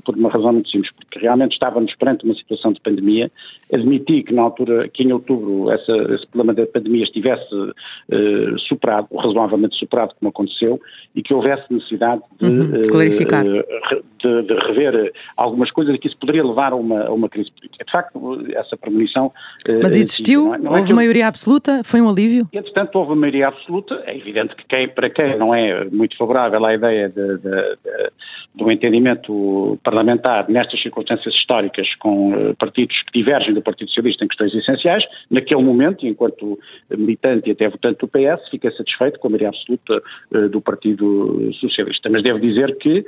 [0.03, 3.31] por uma razão muito simples, porque realmente estávamos perante uma situação de pandemia,
[3.73, 9.07] admiti que na altura, que em outubro essa, esse problema da pandemia estivesse uh, superado,
[9.17, 10.79] razoavelmente superado como aconteceu,
[11.15, 13.43] e que houvesse necessidade de, uhum, de clarificar.
[13.43, 17.29] Uh, de, de, rever algumas coisas e que isso poderia levar a uma, a uma
[17.29, 17.85] crise política.
[17.85, 19.27] De facto, essa premonição...
[19.67, 20.45] Uh, mas existiu?
[20.45, 20.95] Não é, não é houve eu...
[20.95, 21.81] maioria absoluta?
[21.83, 22.47] Foi um alívio?
[22.51, 24.01] Entretanto, houve maioria absoluta.
[24.05, 28.11] É evidente que quem, para quem não é muito favorável à ideia de, de, de,
[28.55, 34.27] do entendimento parlamentar nestas circunstâncias históricas com uh, partidos que divergem do Partido Socialista em
[34.27, 36.57] questões essenciais, naquele momento, enquanto
[36.89, 40.01] militante e até votante do PS, fiquei satisfeito com a maioria absoluta
[40.49, 42.09] do Partido Socialista.
[42.09, 43.05] Mas devo dizer que uh,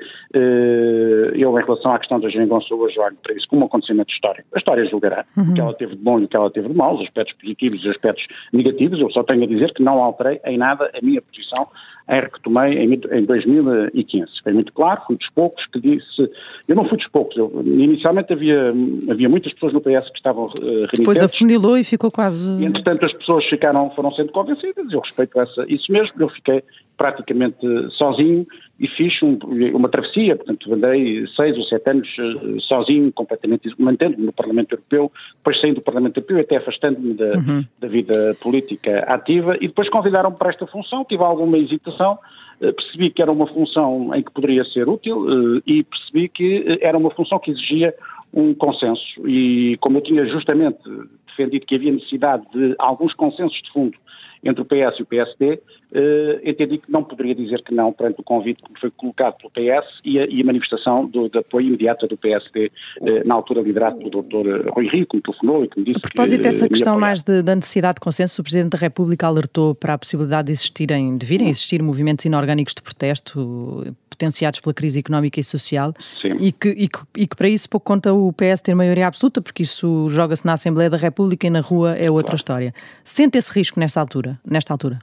[1.33, 4.47] eu, em relação à questão da geringonça, hoje olho para isso como um acontecimento histórico.
[4.53, 5.51] A história julgará uhum.
[5.51, 7.35] o que ela teve de bom e o que ela teve de mau, os aspectos
[7.37, 8.99] positivos e os aspectos negativos.
[8.99, 11.67] Eu só tenho a dizer que não alterei em nada a minha posição
[12.09, 14.25] em que tomei em, em 2015.
[14.43, 16.31] Foi muito claro, fui dos poucos que disse.
[16.67, 18.73] Eu não fui dos poucos, eu, inicialmente havia,
[19.09, 20.99] havia muitas pessoas no PS que estavam uh, renitentes.
[20.99, 22.49] Depois afunilou e ficou quase.
[22.49, 26.63] E, entretanto, as pessoas ficaram, foram sendo convencidas, eu respeito essa, isso mesmo, eu fiquei
[26.97, 27.59] praticamente
[27.91, 28.45] sozinho
[28.79, 29.37] e fiz um,
[29.73, 35.11] uma travessia, portanto andei seis ou sete anos uh, sozinho, completamente mantendo-me no Parlamento Europeu,
[35.37, 37.65] depois saindo do Parlamento Europeu até afastando-me da, uhum.
[37.79, 43.09] da, vida política ativa e depois convidaram-me para esta função, tive alguma hesitação, uh, percebi
[43.09, 47.11] que era uma função em que poderia ser útil uh, e percebi que era uma
[47.11, 47.93] função que exigia
[48.33, 49.27] um consenso.
[49.27, 50.79] E como eu tinha justamente
[51.27, 53.97] defendido que havia necessidade de alguns consensos de fundo
[54.43, 55.59] entre o PS e o PSD,
[55.93, 59.51] eh, entendi que não poderia dizer que não perante o convite que foi colocado pelo
[59.51, 62.71] PS e a, e a manifestação do, de apoio imediata do PSD,
[63.01, 64.69] eh, na altura liderado pelo Dr.
[64.69, 66.99] Rui Rio, que me telefonou e que me disse A propósito que, dessa eh, questão
[66.99, 70.51] mais de- da necessidade de consenso, o Presidente da República alertou para a possibilidade de
[70.53, 75.43] existirem, de virem a existir movimentos inorgânicos de protesto eh, potenciados pela crise económica e
[75.43, 75.93] social
[76.39, 79.41] e que, e, que, e que para isso pouco conta o PS ter maioria absoluta,
[79.41, 82.73] porque isso joga-se na Assembleia da República e na rua é outra história.
[83.03, 84.39] Sente esse risco nesta altura?
[84.43, 84.99] Nesta altura?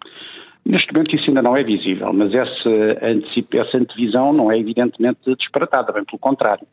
[0.66, 2.70] Neste momento isso ainda não é visível, mas essa,
[3.03, 6.66] antecipa- essa antevisão não é evidentemente disparatada, bem pelo contrário.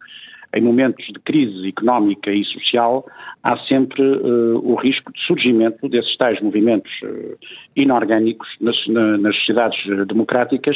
[0.53, 3.05] Em momentos de crise económica e social,
[3.41, 4.17] há sempre eh,
[4.61, 7.35] o risco de surgimento desses tais movimentos eh,
[7.77, 10.75] inorgânicos nas, na- nas sociedades eh, democráticas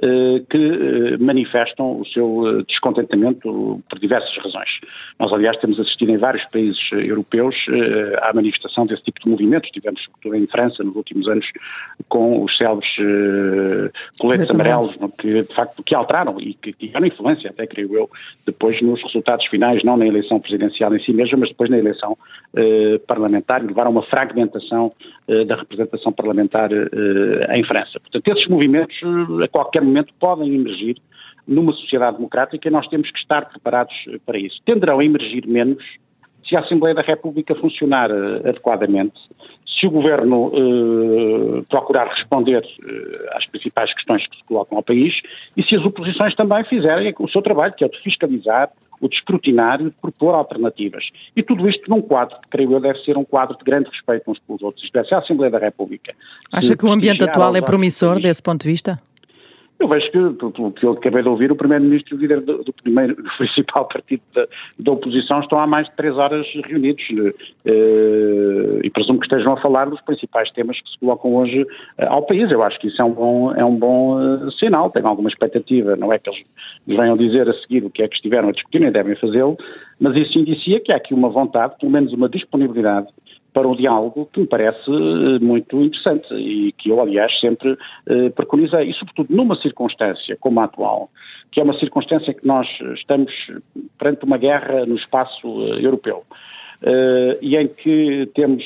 [0.00, 4.70] eh, que manifestam o seu descontentamento por diversas razões.
[5.18, 7.56] Nós, aliás, temos assistido em vários países europeus
[8.22, 9.70] à manifestação desse tipo de movimentos.
[9.70, 11.46] Tivemos, sobretudo em França, nos últimos anos,
[12.08, 12.90] com os célebres
[14.18, 18.10] coletes amarelos, que, de facto, que alteraram e que tiveram influência, até creio eu,
[18.44, 19.15] depois nos resultados
[19.50, 22.16] finais, não na eleição presidencial em si mesma, mas depois na eleição
[22.54, 24.92] eh, parlamentar, e levaram a uma fragmentação
[25.28, 28.00] eh, da representação parlamentar eh, em França.
[28.00, 30.96] Portanto, esses movimentos, eh, a qualquer momento, podem emergir
[31.46, 34.60] numa sociedade democrática e nós temos que estar preparados eh, para isso.
[34.64, 35.82] Tenderão a emergir menos
[36.48, 39.14] se a Assembleia da República funcionar eh, adequadamente,
[39.78, 45.14] se o Governo eh, procurar responder eh, às principais questões que se colocam ao país
[45.56, 49.08] e se as oposições também fizerem o seu trabalho, que é o de fiscalizar, o
[49.08, 51.04] de escrutinar e de propor alternativas.
[51.34, 54.30] E tudo isto num quadro que, creio eu, deve ser um quadro de grande respeito
[54.30, 54.84] uns pelos outros.
[54.84, 56.14] Isto é, se a Assembleia da República...
[56.52, 59.00] Acha que o ambiente atual é promissor desse ponto de vista?
[59.78, 62.64] Eu vejo que, pelo que eu acabei de ouvir, o Primeiro-Ministro e o líder do,
[62.64, 64.46] do primeiro, do principal partido da,
[64.78, 67.04] da oposição estão há mais de três horas reunidos
[67.66, 71.66] eh, e presumo que estejam a falar dos principais temas que se colocam hoje
[71.98, 72.50] eh, ao país.
[72.50, 75.94] Eu acho que isso é um bom, é um bom eh, sinal, tenho alguma expectativa,
[75.94, 76.42] não é que eles
[76.86, 79.58] nos venham dizer a seguir o que é que estiveram a discutir, nem devem fazê-lo,
[80.00, 83.08] mas isso indicia que há aqui uma vontade, pelo menos uma disponibilidade
[83.56, 87.74] para o diálogo que me parece eh, muito interessante e que eu, aliás, sempre
[88.06, 88.90] eh, preconizei.
[88.90, 91.08] E, sobretudo, numa circunstância como a atual,
[91.50, 93.32] que é uma circunstância que nós estamos
[93.98, 96.22] perante uma guerra no espaço eh, europeu.
[97.40, 98.62] e em que temos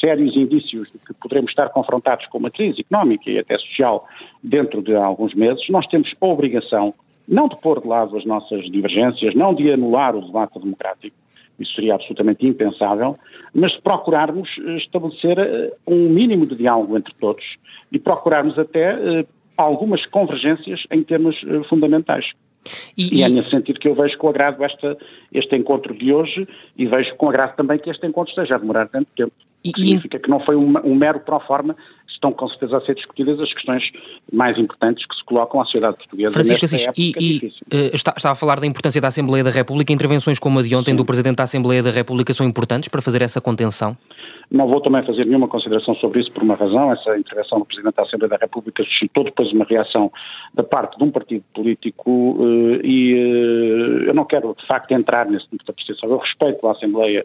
[0.00, 4.08] sérios indícios de que poderemos estar confrontados com uma crise económica e até social
[4.42, 6.94] dentro de alguns meses, nós temos a obrigação
[7.28, 11.14] não de pôr de lado as nossas divergências, não de anular o debate democrático,
[11.60, 13.16] isso seria absolutamente impensável,
[13.54, 17.44] mas de procurarmos eh, estabelecer eh, um mínimo de diálogo entre todos
[17.92, 22.24] e procurarmos até eh, algumas convergências em temas eh, fundamentais.
[22.96, 24.96] E, E é nesse sentido que eu vejo com agrado esta,
[25.32, 26.46] este encontro de hoje
[26.76, 29.32] e vejo com agrado também que este encontro esteja a demorar tanto tempo.
[29.64, 31.76] E- Significa que não foi um, um mero pro forma,
[32.12, 33.82] estão com certeza a ser discutidas as questões
[34.32, 38.30] mais importantes que se colocam à sociedade portuguesa Francisco Assis, e, e, eh, está, está
[38.30, 39.92] a falar da importância da Assembleia da República.
[39.92, 43.22] Intervenções como a de ontem do Presidente da Assembleia da República são importantes para fazer
[43.22, 43.96] essa contenção?
[44.50, 46.92] Não vou também fazer nenhuma consideração sobre isso por uma razão.
[46.92, 50.10] Essa intervenção do Presidente da Assembleia da República suscitou depois uma reação
[50.52, 55.26] da parte de um partido político eh, e eh, eu não quero de facto entrar
[55.26, 56.10] nesse tipo de apreciação.
[56.10, 57.24] Eu respeito a Assembleia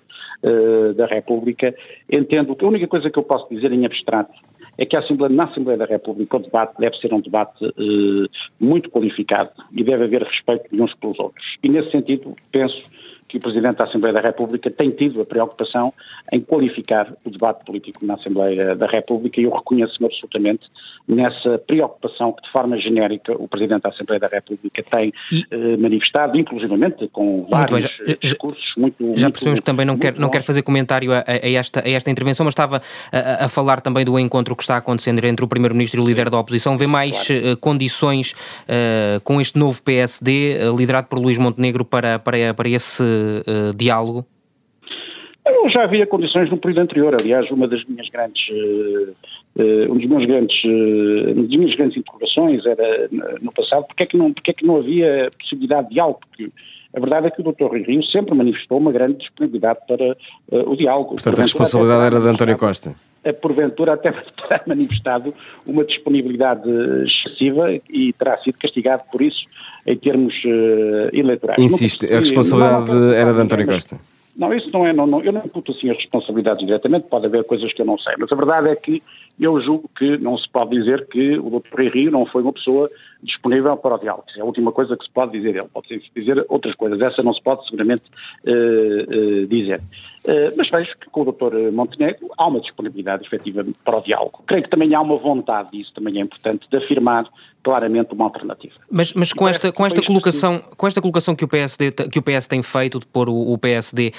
[0.96, 1.74] da República.
[2.12, 4.32] Entendo que a única coisa que eu posso dizer em abstrato
[4.78, 8.28] é que Assembleia, na Assembleia da República o debate deve ser um debate eh,
[8.60, 11.46] muito qualificado e deve haver respeito de uns pelos outros.
[11.64, 12.82] E nesse sentido penso
[13.28, 15.92] que o Presidente da Assembleia da República tem tido a preocupação
[16.32, 20.66] em qualificar o debate político na Assembleia da República e eu reconheço-me absolutamente
[21.08, 25.78] nessa preocupação que de forma genérica o Presidente da Assembleia da República tem E- eh,
[25.78, 29.98] manifestado, inclusivamente com vários bem, já- eh, discursos muito Já muito- percebemos que também não
[29.98, 33.46] quer, muito não quer fazer comentário a, a- esta, a esta intervenção, mas estava a,
[33.46, 36.40] a falar também do encontro que está acontecendo entre o Primeiro-Ministro e o líder da
[36.40, 36.78] oposição.
[36.78, 38.34] Vê mais eh, condições
[38.68, 43.04] eh, com este novo PSD, eh, liderado por Luís Montenegro, para, para, para esse
[43.46, 44.26] eh, diálogo?
[45.46, 48.42] Eu já havia condições no período anterior, aliás, uma das minhas grandes,
[49.60, 53.10] eh, um dos meus grandes, uma das minhas grandes interrogações era
[53.42, 56.52] no passado, porque é que não, porque é que não havia possibilidade de diálogo, porque
[56.96, 57.66] a verdade é que o Dr.
[57.66, 61.10] Rui Rio sempre manifestou uma grande disponibilidade para eh, o diálogo.
[61.10, 62.96] Portanto, a responsabilidade até era de António Costa.
[63.42, 64.12] porventura até
[64.48, 65.34] terá manifestado
[65.68, 66.70] uma disponibilidade
[67.04, 69.44] excessiva e terá sido castigado por isso
[69.86, 71.62] em termos eh, eleitorais.
[71.62, 74.00] Insiste, a responsabilidade não, era de António Costa.
[74.36, 77.44] Não, isso não é, não, não, eu não imputo assim as responsabilidades diretamente, pode haver
[77.46, 79.02] coisas que eu não sei, mas a verdade é que
[79.40, 81.76] eu julgo que não se pode dizer que o Dr.
[81.76, 82.90] Rui Rio não foi uma pessoa
[83.22, 84.26] disponível para o diálogo.
[84.38, 85.68] É a última coisa que se pode dizer dele.
[85.74, 87.02] Pode-se dizer outras coisas.
[87.02, 88.04] Essa não se pode seguramente
[88.46, 89.82] uh, uh, dizer.
[90.24, 91.72] Uh, mas vejo que com o Dr.
[91.74, 94.44] Montenegro há uma disponibilidade efetiva para o diálogo.
[94.48, 97.28] Creio que também há uma vontade, e isso também é importante, de afirmar
[97.64, 98.76] claramente uma alternativa.
[98.92, 102.22] Mas, mas com, esta, com, esta colocação, com esta colocação que o, PSD, que o
[102.22, 104.14] PS tem feito de pôr o, o PSD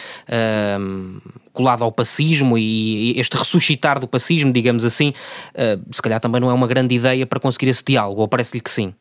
[0.80, 1.18] um,
[1.56, 5.14] colado ao pacismo e, este ressuscitar do pacismo, digamos assim,
[5.54, 8.60] uh, se calhar também não é uma grande ideia para conseguir esse diálogo, ou parece-lhe
[8.60, 8.92] que sim?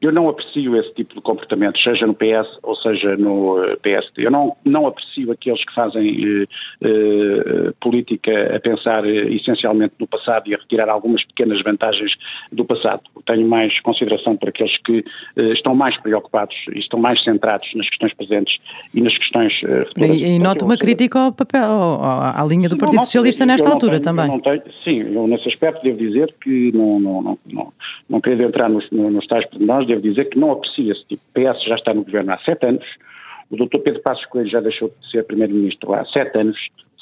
[0.00, 4.26] Eu não aprecio esse tipo de comportamento, seja no PS ou seja no eh, PSD.
[4.26, 6.46] Eu não, não aprecio aqueles que fazem eh,
[6.82, 12.12] eh, política a pensar eh, essencialmente no passado e a retirar algumas pequenas vantagens
[12.52, 13.00] do passado.
[13.26, 15.04] Tenho mais consideração por aqueles que
[15.36, 18.56] eh, estão mais preocupados e estão mais centrados nas questões presentes
[18.94, 20.16] e nas questões eh, futuras.
[20.16, 21.60] E, e noto uma crítica ao papel,
[22.00, 24.40] à linha do Sim, Partido não, Socialista nesta altura também.
[24.40, 27.72] tenho- sim, eu nesse aspecto devo dizer que não, não, não, não,
[28.08, 31.22] não querendo entrar nos, nos tais pormenores, devo dizer que não aprecio esse tipo.
[31.22, 32.86] O PS já está no governo há sete anos,
[33.50, 33.78] o Dr.
[33.78, 36.58] Pedro Passos Coelho já deixou de ser Primeiro-Ministro há sete anos,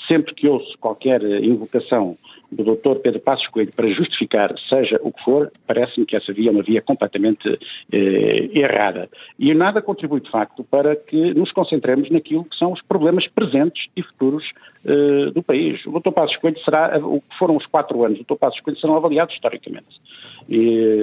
[0.06, 2.16] sempre que ouço qualquer eh, invocação
[2.52, 3.00] do Dr.
[3.02, 6.62] Pedro Passos Coelho para justificar seja o que for, parece-me que essa via é uma
[6.62, 7.58] via completamente
[7.92, 9.08] eh, errada.
[9.36, 13.88] E nada contribui, de facto, para que nos concentremos naquilo que são os problemas presentes
[13.96, 14.44] e futuros
[14.84, 15.84] eh, do país.
[15.86, 16.12] O Dr.
[16.12, 18.38] Passos Coelho será, o que foram os quatro anos do Dr.
[18.38, 20.00] Passos Coelho serão avaliados historicamente.
[20.48, 20.58] E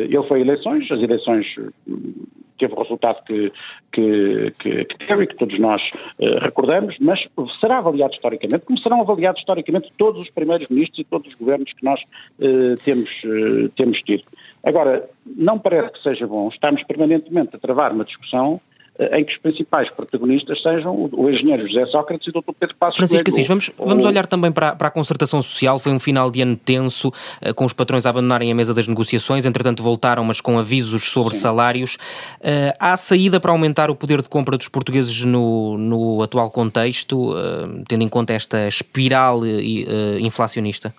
[0.10, 1.46] ele foi a eleições, as eleições
[1.88, 2.14] hum,
[2.58, 3.52] teve o resultado que,
[3.92, 5.82] que, que, que teve e que todos nós
[6.20, 7.20] eh, recordamos, mas
[7.60, 11.72] será avaliado historicamente, como serão avaliados historicamente todos os primeiros ministros e todos os governos
[11.74, 12.00] que nós
[12.40, 14.24] eh, temos, eh, temos tido.
[14.64, 19.34] Agora, não parece que seja bom estarmos permanentemente a travar uma discussão eh, em que
[19.34, 22.54] os principais protagonistas sejam o, engenheiro José Sócrates e o Dr.
[22.60, 23.36] Pedro Passos Francisco Coelho.
[23.36, 25.80] Assis, vamos, vamos olhar também para, para a concertação social.
[25.80, 28.88] Foi um final de ano tenso, eh, com os patrões a abandonarem a mesa das
[28.88, 29.46] negociações.
[29.46, 31.98] Entretanto, voltaram, mas com avisos sobre salários.
[32.42, 37.36] Eh, há saída para aumentar o poder de compra dos portugueses no, no atual contexto,
[37.36, 40.94] eh, tendo em conta esta espiral eh, eh, inflacionista?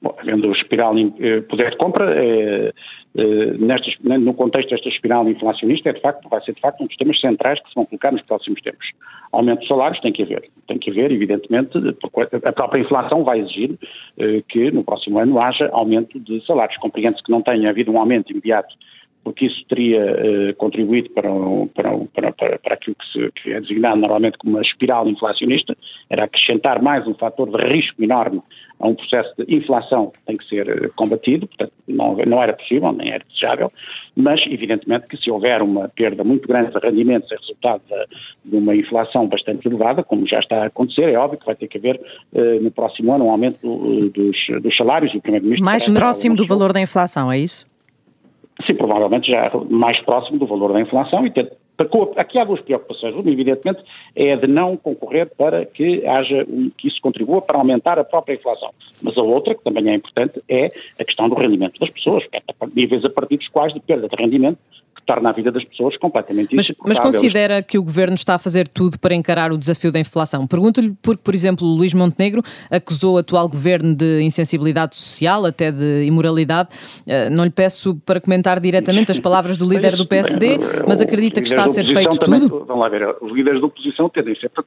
[0.00, 2.72] Bom, havendo espiral eh, poder de compra, eh, eh,
[3.58, 6.96] nestas, no contexto desta espiral inflacionista, é de facto, vai ser de facto um dos
[6.96, 8.86] temas centrais que se vão colocar nos próximos tempos.
[9.32, 11.78] Aumento de salários tem que haver, tem que haver, evidentemente,
[12.44, 13.76] a própria inflação vai exigir
[14.18, 16.78] eh, que no próximo ano haja aumento de salários.
[16.78, 18.74] Compreende-se que não tenha havido um aumento imediato
[19.24, 23.32] porque isso teria eh, contribuído para, o- para, o- para, para, para aquilo que, se,
[23.32, 25.76] que é designado normalmente como uma espiral inflacionista,
[26.08, 28.42] era acrescentar mais um fator de risco enorme
[28.80, 32.52] a um processo de inflação que tem que ser eh, combatido, portanto não, não era
[32.52, 33.72] possível, nem era desejável,
[34.16, 38.06] mas evidentemente que se houver uma perda muito grande de rendimentos, é resultado da-
[38.44, 41.66] de uma inflação bastante elevada, como já está a acontecer, é óbvio que vai ter
[41.68, 42.00] que haver
[42.34, 43.58] eh, no próximo ano um aumento
[44.14, 45.64] dos, dos salários e o Primeiro-Ministro...
[45.64, 47.67] Mais próximo do valor da inflação, é isso?
[48.66, 51.52] Sim, provavelmente já mais próximo do valor da inflação e ter,
[52.16, 53.14] aqui há duas preocupações.
[53.14, 53.82] Uma, evidentemente,
[54.16, 58.04] é a de não concorrer para que haja um, que isso contribua para aumentar a
[58.04, 58.70] própria inflação.
[59.00, 60.68] Mas a outra, que também é importante, é
[60.98, 63.80] a questão do rendimento das pessoas, que é a níveis a partir dos quais de
[63.80, 64.58] perda de rendimento
[65.08, 68.68] torna a vida das pessoas completamente Mas, mas considera que o governo está a fazer
[68.68, 70.46] tudo para encarar o desafio da inflação?
[70.46, 75.72] Pergunto-lhe porque, por exemplo, o Luís Montenegro acusou o atual governo de insensibilidade social, até
[75.72, 76.68] de imoralidade.
[77.08, 81.40] Eh, Não lhe peço para comentar diretamente as palavras do líder do PSD, mas acredita
[81.40, 82.66] que está a ser feito tudo?
[82.66, 84.64] Vamos lá ver, os líderes da oposição tendem sempre, a,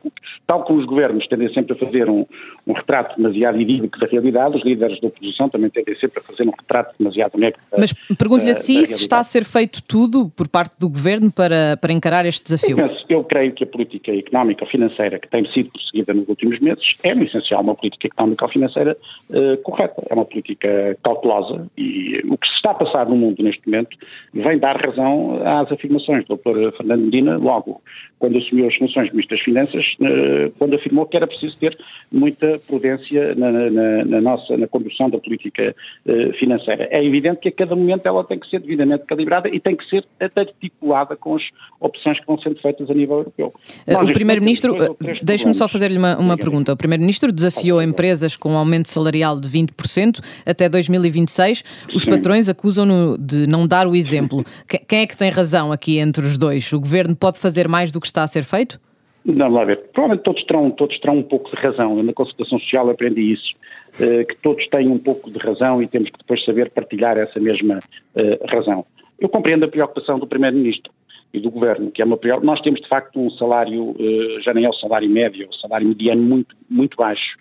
[0.47, 2.25] tal como os governos tendem sempre a fazer um,
[2.65, 6.47] um retrato demasiado idílico da realidade, os líderes da oposição também tendem sempre a fazer
[6.47, 7.60] um retrato demasiado negro.
[7.77, 11.91] Mas pergunto-lhe assim se está a ser feito tudo por parte do governo para, para
[11.93, 12.79] encarar este desafio.
[12.79, 16.27] Eu, penso- eu creio que a política económica ou financeira que tem sido prosseguida nos
[16.27, 18.97] últimos meses é, no essencial, uma política económica ou financeira
[19.31, 20.01] eh, correta.
[20.09, 23.97] É uma política cautelosa e o que se está a passar no mundo neste momento
[24.33, 26.75] vem dar razão às afirmações do Dr.
[26.77, 27.81] Fernando Medina, logo
[28.19, 31.77] quando assumiu as funções de Ministro das Finanças, eh, quando afirmou que era preciso ter
[32.11, 35.75] muita prudência na, na- na nossa na condução da política
[36.07, 36.87] eh, financeira.
[36.91, 39.85] É evidente que a cada momento ela tem que ser devidamente calibrada e tem que
[39.89, 40.05] ser
[40.36, 41.43] articulada com as
[41.79, 43.53] opções que vão sendo feitas a nível europeu.
[43.88, 46.73] Eh, Nós, O neste Primeiro-Ministro, eh, deixe-me só fazer-lhe uma, uma pergunta.
[46.73, 51.63] O Primeiro-Ministro desafiou empresas com um aumento salarial de 20% até 2026.
[51.95, 52.10] Os Sim.
[52.10, 54.39] patrões acusam-no de não dar o exemplo.
[54.67, 56.71] Que- Quem é que tem razão aqui entre os dois?
[56.73, 58.79] O governo pode fazer mais do que está a ser feito?
[59.23, 59.77] Não, lá ver.
[59.93, 61.97] Provavelmente todos terão, todos terão um pouco de razão.
[61.97, 63.53] Eu na consultação social aprendi isso.
[63.99, 67.39] eh, que todos têm um pouco de razão e temos que depois saber partilhar essa
[67.39, 67.79] mesma
[68.15, 68.86] eh, razão.
[69.21, 70.91] Eu compreendo a preocupação do Primeiro-Ministro
[71.31, 72.53] e do Governo, que é uma preocupação.
[72.53, 75.53] Nós temos, de facto, um salário, eh, já nem é o salário médio, é o
[75.53, 77.38] salário mediano muito, muito baixo.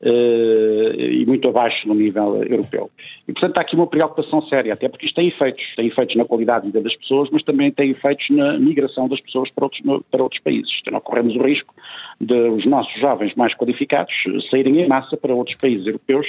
[0.00, 2.90] uh, e muito abaixo no nível europeu.
[3.26, 5.64] E, portanto, há aqui uma preocupação séria, até porque isto tem efeitos.
[5.76, 9.20] Tem efeitos na qualidade de vida das pessoas, mas também tem efeitos na migração das
[9.20, 10.70] pessoas para outros, para outros países.
[10.86, 11.74] Então, corremos o risco
[12.20, 14.12] de os nossos jovens mais qualificados
[14.50, 16.26] saírem em massa para outros países europeus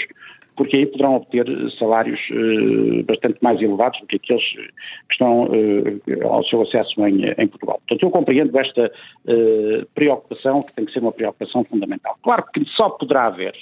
[0.55, 1.45] porque aí poderão obter
[1.77, 5.49] salários uh, bastante mais elevados do que aqueles que estão
[6.29, 7.79] ao seu acesso em, em, Portugal.
[7.87, 8.91] Portanto, eu compreendo esta
[9.93, 12.17] preocupação, que tem que ser uma preocupação fundamental.
[12.23, 13.53] Claro que só poderá haver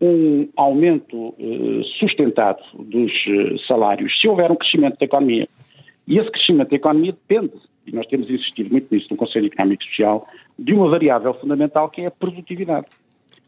[0.00, 1.34] um aumento
[1.98, 3.12] sustentado dos
[3.66, 5.48] salários se houver um crescimento da economia.
[6.06, 7.54] E esse crescimento da economia depende,
[7.86, 11.88] e nós temos insistido muito nisso no Conselho Económico e Social, de uma variável fundamental
[11.88, 12.86] que é a produtividade.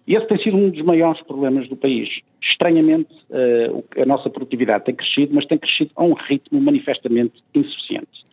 [0.06, 2.08] E esse tem sido um dos maiores problemas do país.
[2.40, 8.26] Estranhamente, uh, a nossa produtividade tem crescido, mas tem crescido a um ritmo manifestamente insuficiente.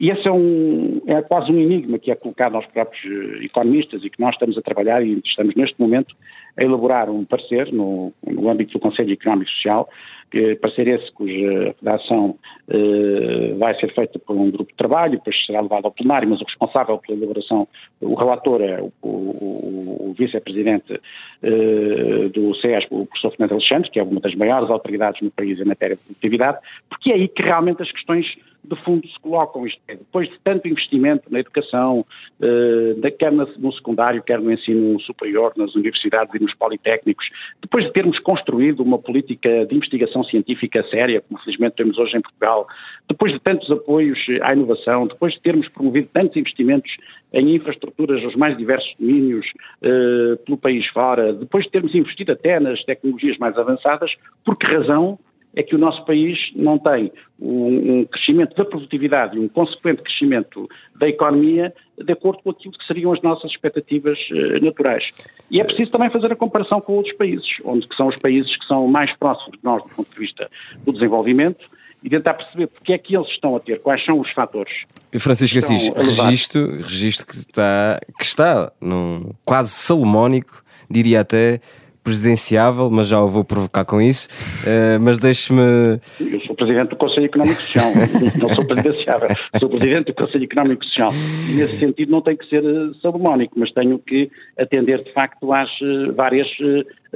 [0.00, 4.02] E esse é, um, é quase um enigma que é colocado aos próprios eh, economistas
[4.02, 6.16] e que nós estamos a trabalhar e estamos neste momento
[6.56, 9.88] a elaborar um parecer no, no âmbito do Conselho Económico e Social
[10.32, 12.38] que parecer esse cuja redação
[12.70, 16.40] eh, vai ser feita por um grupo de trabalho, depois será levado ao plenário, mas
[16.40, 17.68] o responsável pela elaboração,
[18.00, 20.98] o relator é o, o, o vice-presidente
[21.42, 25.60] eh, do CES, o professor Fernando Alexandre, que é uma das maiores autoridades no país
[25.60, 26.58] em matéria de produtividade,
[26.88, 28.26] porque é aí que realmente as questões
[28.64, 29.66] de fundo se colocam.
[29.66, 32.06] Isto é, depois de tanto investimento na educação,
[32.40, 37.28] eh, quer no secundário, quer no ensino superior, nas universidades e nos politécnicos,
[37.60, 42.20] depois de termos construído uma política de investigação científica séria, como felizmente temos hoje em
[42.20, 42.66] Portugal,
[43.08, 46.90] depois de tantos apoios à inovação, depois de termos promovido tantos investimentos
[47.32, 49.46] em infraestruturas nos mais diversos domínios
[49.82, 54.12] eh, pelo país fora, depois de termos investido até nas tecnologias mais avançadas,
[54.44, 55.18] por que razão
[55.54, 60.02] é que o nosso país não tem um, um crescimento da produtividade e um consequente
[60.02, 65.04] crescimento da economia de acordo com aquilo que seriam as nossas expectativas uh, naturais.
[65.50, 68.56] E é preciso também fazer a comparação com outros países, onde que são os países
[68.56, 70.50] que são mais próximos de nós do ponto de vista
[70.84, 71.64] do desenvolvimento
[72.02, 74.72] e tentar perceber porque é que eles estão a ter, quais são os fatores.
[75.18, 81.60] Francisco Assis, registro, registro que está, que está num quase salomónico, diria até,
[82.02, 84.28] presidenciável, mas já o vou provocar com isso.
[84.62, 86.00] Uh, mas deixe-me.
[86.20, 87.92] Eu sou presidente do Conselho Económico Social,
[88.38, 89.28] não sou presidenciável,
[89.58, 91.10] sou presidente do Conselho Económico Social.
[91.48, 95.52] E nesse sentido não tenho que ser uh, salomónico, mas tenho que atender de facto
[95.52, 96.48] às uh, várias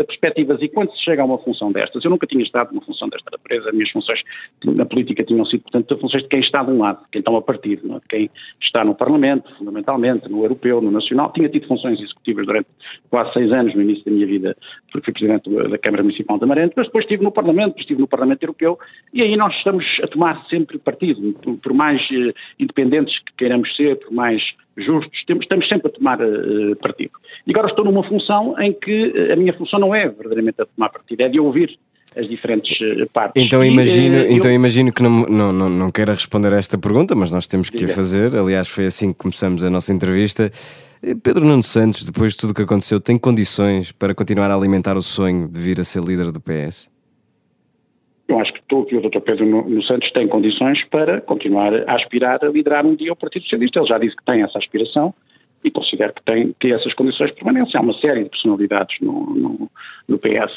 [0.05, 0.61] perspectivas.
[0.61, 3.31] E quando se chega a uma função destas, eu nunca tinha estado numa função desta
[3.31, 4.21] natureza, as minhas funções
[4.65, 7.37] na política tinham sido, portanto, funções de quem está de um lado, de quem está
[7.37, 7.95] a partir, é?
[7.95, 8.31] de quem
[8.61, 11.33] está no Parlamento, fundamentalmente, no Europeu, no Nacional.
[11.33, 12.69] Tinha tido funções executivas durante
[13.11, 14.57] quase seis anos no início da minha vida,
[14.91, 18.09] porque fui Presidente da Câmara Municipal de Amarante, mas depois estive no Parlamento, estive no
[18.09, 18.79] Parlamento Europeu,
[19.13, 23.75] e aí nós estamos a tomar sempre partido, por, por mais eh, independentes que queiramos
[23.77, 24.43] ser, por mais
[24.77, 27.13] justos, temos, estamos sempre a tomar uh, partido.
[27.47, 30.67] E agora estou numa função em que eh, a minha função não é verdadeiramente a
[30.67, 31.79] tomar partido, é de ouvir
[32.17, 33.43] as diferentes uh, partes.
[33.43, 34.55] Então imagino, e, então eu...
[34.55, 37.85] imagino que não, não, não, não queira responder a esta pergunta, mas nós temos que
[37.85, 38.37] a fazer.
[38.37, 40.51] Aliás, foi assim que começamos a nossa entrevista.
[41.23, 44.97] Pedro Nuno Santos, depois de tudo o que aconteceu, tem condições para continuar a alimentar
[44.97, 46.96] o sonho de vir a ser líder do PS?
[48.29, 49.21] Eu acho que, tu, que o Dr.
[49.21, 53.43] Pedro Nuno Santos tem condições para continuar a aspirar a liderar um dia o Partido
[53.45, 53.79] Socialista.
[53.79, 55.15] Ele já disse que tem essa aspiração
[55.63, 57.73] e considero que tem que essas condições permanecem.
[57.79, 59.71] Há uma série de personalidades no, no,
[60.09, 60.53] no PS,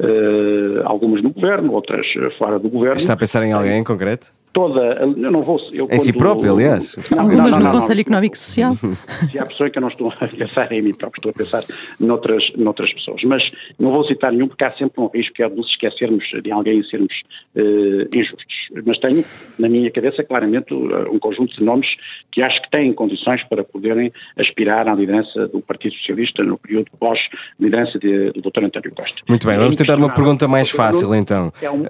[0.00, 2.06] uh, eh, algumas no governo, outras
[2.38, 2.96] fora do governo.
[2.96, 4.32] Está a pensar em alguém em concreto?
[4.56, 4.80] Toda.
[4.80, 5.60] Eu não vou.
[5.70, 6.96] Eu, em si próprio, aliás.
[7.10, 8.74] Não, Algumas não, não, no Conselho Económico e Social.
[9.30, 11.62] Se há pessoas que eu não estou a pensar em mim próprio, estou a pensar
[12.00, 13.22] noutras, noutras pessoas.
[13.24, 13.42] Mas
[13.78, 16.50] não vou citar nenhum, porque há sempre um risco, que é de nos esquecermos de
[16.50, 17.12] alguém e sermos
[17.54, 18.46] uh, injustos.
[18.86, 19.22] Mas tenho
[19.58, 21.88] na minha cabeça, claramente, um conjunto de nomes
[22.32, 26.90] que acho que têm condições para poderem aspirar à liderança do Partido Socialista no período
[26.98, 28.64] pós-liderança do Dr.
[28.64, 29.22] António Costa.
[29.28, 31.52] Muito bem, vamos tentar uma pergunta mais fácil então.
[31.60, 31.84] É um,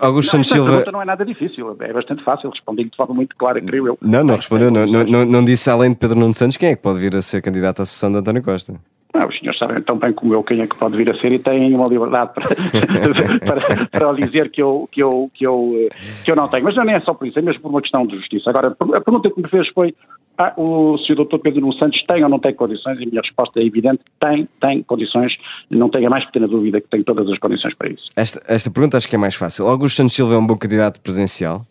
[0.00, 0.68] Augusto Santos Silva.
[0.68, 3.60] A pergunta não é nada difícil, é bastante bastante fácil, respondi de forma muito clara,
[3.60, 3.98] creio eu.
[4.00, 6.82] Não, não respondeu, não, não, não, disse além de Pedro Nuno Santos quem é que
[6.82, 8.74] pode vir a ser candidato à sucessão de António Costa.
[9.14, 11.32] Não, os senhores sabem tão bem como eu quem é que pode vir a ser
[11.32, 12.46] e têm uma liberdade para,
[13.40, 15.88] para, para dizer que eu, que, eu, que, eu,
[16.24, 16.64] que eu não tenho.
[16.64, 18.50] Mas não é só por isso, é mesmo por uma questão de justiça.
[18.50, 19.94] Agora, a pergunta que me fez foi
[20.36, 21.16] ah, o Sr.
[21.16, 21.38] Dr.
[21.42, 23.00] Pedro Nuno Santos tem ou não tem condições?
[23.00, 25.32] E a minha resposta é evidente, tem, tem condições,
[25.70, 28.04] não tenho a mais pequena dúvida que tem todas as condições para isso.
[28.14, 29.66] Esta, esta pergunta acho que é mais fácil.
[29.66, 31.66] Augusto Santos Silva é um bom candidato presencial?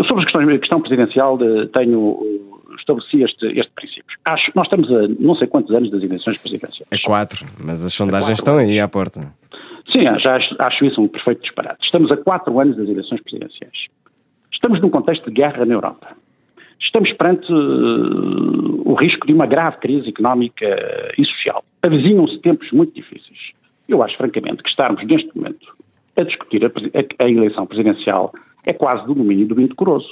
[0.00, 2.18] Eu sobre a questão presidencial de, tenho
[2.78, 4.16] estabeleci este, este princípio.
[4.24, 6.88] Acho, nós estamos a não sei quantos anos das eleições presidenciais.
[6.90, 8.70] É quatro, mas as sondagens estão anos.
[8.70, 9.20] aí à porta.
[9.92, 11.84] Sim, já acho, acho isso um perfeito disparate.
[11.84, 13.74] Estamos a quatro anos das eleições presidenciais.
[14.50, 16.16] Estamos num contexto de guerra na Europa.
[16.80, 21.62] Estamos perante uh, o risco de uma grave crise económica e social.
[21.82, 23.52] Avizinham-se tempos muito difíceis.
[23.86, 25.76] Eu acho, francamente, que estarmos neste momento
[26.16, 28.32] a discutir a, a, a eleição presidencial
[28.66, 30.08] é quase do domínio do indecoroso.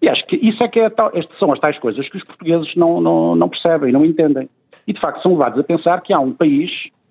[0.00, 2.74] E acho que isso é que é tal, são as tais coisas que os portugueses
[2.74, 4.48] não, não, não percebem, não entendem.
[4.86, 6.70] E de facto são levados a pensar que há um país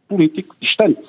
[0.10, 1.02] político distante.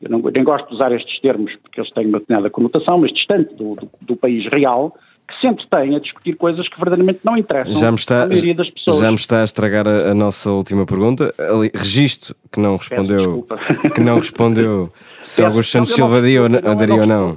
[0.00, 3.12] Eu não, nem gosto de usar estes termos porque eles têm uma determinada conotação, mas
[3.12, 4.96] distante do, do, do país real,
[5.28, 8.54] que sempre tem a discutir coisas que verdadeiramente não interessam já me está, à maioria
[8.54, 8.98] das pessoas.
[8.98, 11.34] Já me está a estragar a, a nossa última pergunta.
[11.38, 13.46] Ali, registro que não respondeu,
[13.94, 14.92] que não respondeu
[15.22, 16.60] se Augusto Santos Silva daria ou não.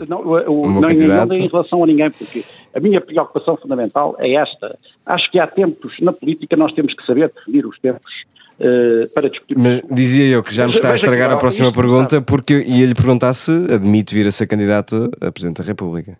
[0.07, 4.77] Não, não, não, em relação a ninguém, porque a minha preocupação fundamental é esta.
[5.05, 8.11] Acho que há tempos na política nós temos que saber definir os tempos
[8.57, 9.57] Uh, para discutir.
[9.57, 12.95] Mas dizia eu que já me está a estragar a próxima pergunta, porque ia lhe
[12.95, 16.17] perguntar se admite vir a ser candidato a Presidente da República.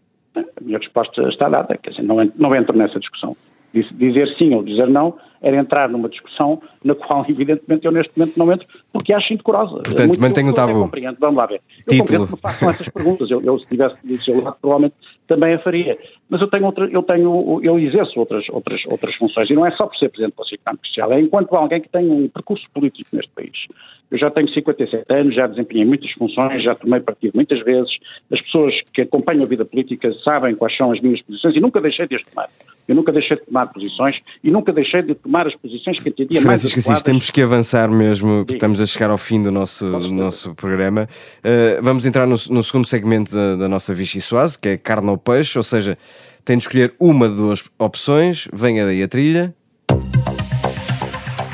[0.66, 3.38] Minha resposta está dada, quer dizer, não, não entro nessa discussão.
[3.74, 8.38] Dizer sim ou dizer não era entrar numa discussão na qual, evidentemente, eu neste momento
[8.38, 9.84] não entro, porque acho indecorosa.
[9.84, 10.74] Portanto, mantenho o tabu.
[10.74, 11.18] Compreendo.
[11.20, 11.62] Vamos lá ver.
[11.86, 12.00] Eu Título.
[12.00, 13.30] compreendo que me façam essas perguntas.
[13.30, 14.96] Eu, eu se tivesse seu lado, provavelmente
[15.28, 15.98] também a faria.
[16.30, 19.72] Mas eu tenho, outra, eu tenho, eu exerço outras, outras, outras funções, e não é
[19.72, 22.66] só por ser Presidente do Conselho Económico Social, é enquanto alguém que tem um percurso
[22.74, 23.68] político neste país.
[24.12, 27.92] Eu já tenho 57 anos, já desempenhei muitas funções, já tomei partido muitas vezes.
[28.32, 31.82] As pessoas que acompanham a vida política sabem quais são as minhas posições e nunca
[31.82, 32.50] deixei de as tomar.
[32.88, 36.40] Eu nunca deixei de tomar posições e nunca deixei de tomar as posições que entendia
[36.42, 39.90] mais Francisco Assis, temos que avançar mesmo, porque estamos a chegar ao fim do nosso,
[39.90, 41.10] do nosso programa.
[41.40, 45.10] Uh, vamos entrar no, no, segundo segmento da, da nossa Vichy Soase, que é carne
[45.16, 45.98] ou peixe, ou seja,
[46.44, 49.56] tem de escolher uma de duas opções, venha daí a trilha.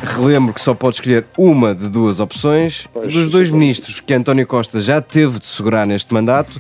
[0.03, 2.88] Relembro que só pode escolher uma de duas opções.
[3.12, 6.59] Dos dois ministros que António Costa já teve de segurar neste mandato,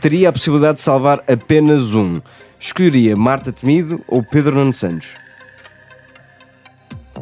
[0.00, 2.20] teria a possibilidade de salvar apenas um.
[2.58, 5.08] Escolheria Marta Temido ou Pedro Nuno Santos?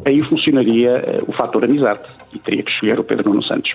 [0.05, 2.01] Aí funcionaria uh, o fator amizade
[2.33, 3.71] e teria que escolher o Pedro Nuno Santos.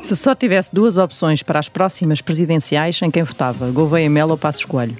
[0.00, 3.70] Se só tivesse duas opções para as próximas presidenciais, em quem votava?
[3.70, 4.96] Gouveia Melo ou Passos Coelho?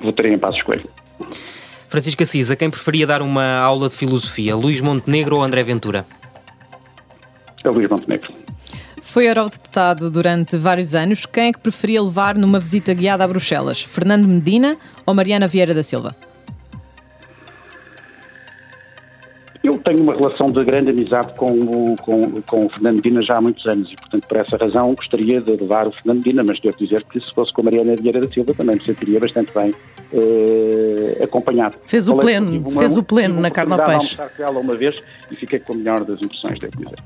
[0.00, 0.88] Votaria em Passos Coelho.
[1.88, 4.56] Francisco Assis, a quem preferia dar uma aula de filosofia?
[4.56, 6.06] Luís Montenegro ou André Ventura?
[7.64, 8.32] É Luís Montenegro.
[9.02, 11.26] Foi eurodeputado durante vários anos.
[11.26, 13.82] Quem é que preferia levar numa visita guiada a Bruxelas?
[13.82, 14.76] Fernando Medina
[15.06, 16.16] ou Mariana Vieira da Silva?
[20.14, 23.66] Uma relação de grande amizade com o, com, com o Fernando Medina já há muitos
[23.66, 27.04] anos e, portanto, por essa razão gostaria de levar o Fernando Medina, mas devo dizer
[27.04, 29.72] que se fosse com a Mariana Vieira da Silva também me sentiria bastante bem
[30.12, 31.76] eh, acompanhado.
[31.86, 34.16] Fez o pleno, uma, fez o pleno na carne ao peixe.
[34.16, 34.96] com ela uma vez
[35.30, 36.98] e fiquei com a melhor das impressões, devo dizer.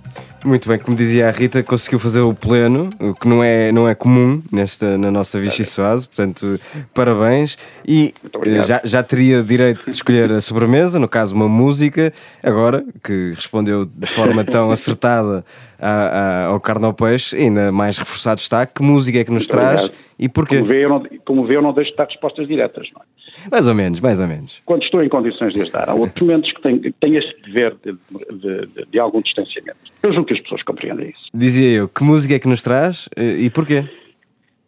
[0.45, 3.89] Muito bem, como dizia a Rita, conseguiu fazer o pleno, o que não é, não
[3.89, 6.61] é comum nesta, na nossa Vichy Soase, portanto,
[6.95, 7.59] parabéns.
[7.87, 12.85] E eh, já, já teria direito de escolher a sobremesa, no caso uma música, agora
[13.03, 15.45] que respondeu de forma tão acertada
[15.79, 18.67] a, a, ao carne ao peixe, ainda mais reforçado está.
[18.67, 20.05] Que música é que nos Muito traz obrigado.
[20.19, 20.57] e porquê?
[20.57, 23.19] Como vê, eu não, como vê, eu não deixo de dar respostas diretas, não é?
[23.51, 24.61] Mais ou menos, mais ou menos.
[24.65, 26.61] Quando estou em condições de as dar, há outros momentos que
[27.01, 29.79] tenho este dever de, de, de, de, algum distanciamento.
[30.03, 31.31] Eu julgo que as pessoas compreendem isso.
[31.33, 33.85] Dizia eu, que música é que nos traz e porquê?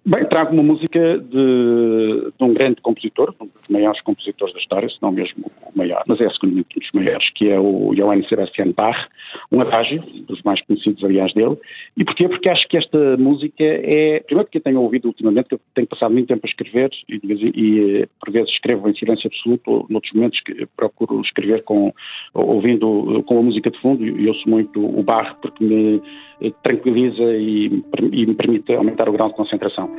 [0.06, 4.88] Bem, trago uma música de, de, um grande compositor, um dos maiores compositores da história,
[4.88, 8.72] se não mesmo o maior, mas é segundo dos maiores, que é o Johann Sebastian
[8.74, 9.08] Bach,
[9.50, 11.58] um adágio, dos mais conhecidos, aliás, dele.
[11.96, 12.28] E porquê?
[12.28, 15.88] Porque acho que esta música é, primeiro porque eu tenho ouvido ultimamente, que eu tenho
[15.88, 20.40] passado muito tempo a escrever, e, e por vezes escrevo em silêncio absoluto, noutros momentos
[20.76, 21.92] procuro escrever com,
[22.32, 26.00] ouvindo com a música de fundo, e sou muito o Bach porque me
[26.62, 27.66] tranquiliza e,
[28.12, 29.90] e me permite aumentar o grau de concentração.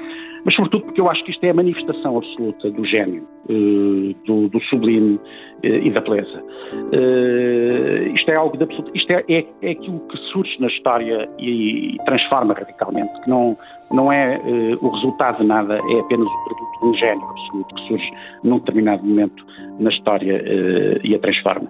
[0.43, 4.49] Mas, sobretudo, porque eu acho que isto é a manifestação absoluta do gênio, uh, do,
[4.49, 6.43] do, sublime uh, e da beleza.
[6.73, 8.91] Uh, isto é algo de absoluto.
[8.95, 13.57] Isto é, é, é, aquilo que surge na história e, e transforma radicalmente, que não,
[13.93, 14.39] não é
[14.81, 18.11] o resultado de nada, é apenas o produto de um gênio absoluto que surge
[18.43, 19.45] num determinado momento
[19.79, 20.43] na história
[21.03, 21.67] e a transforma.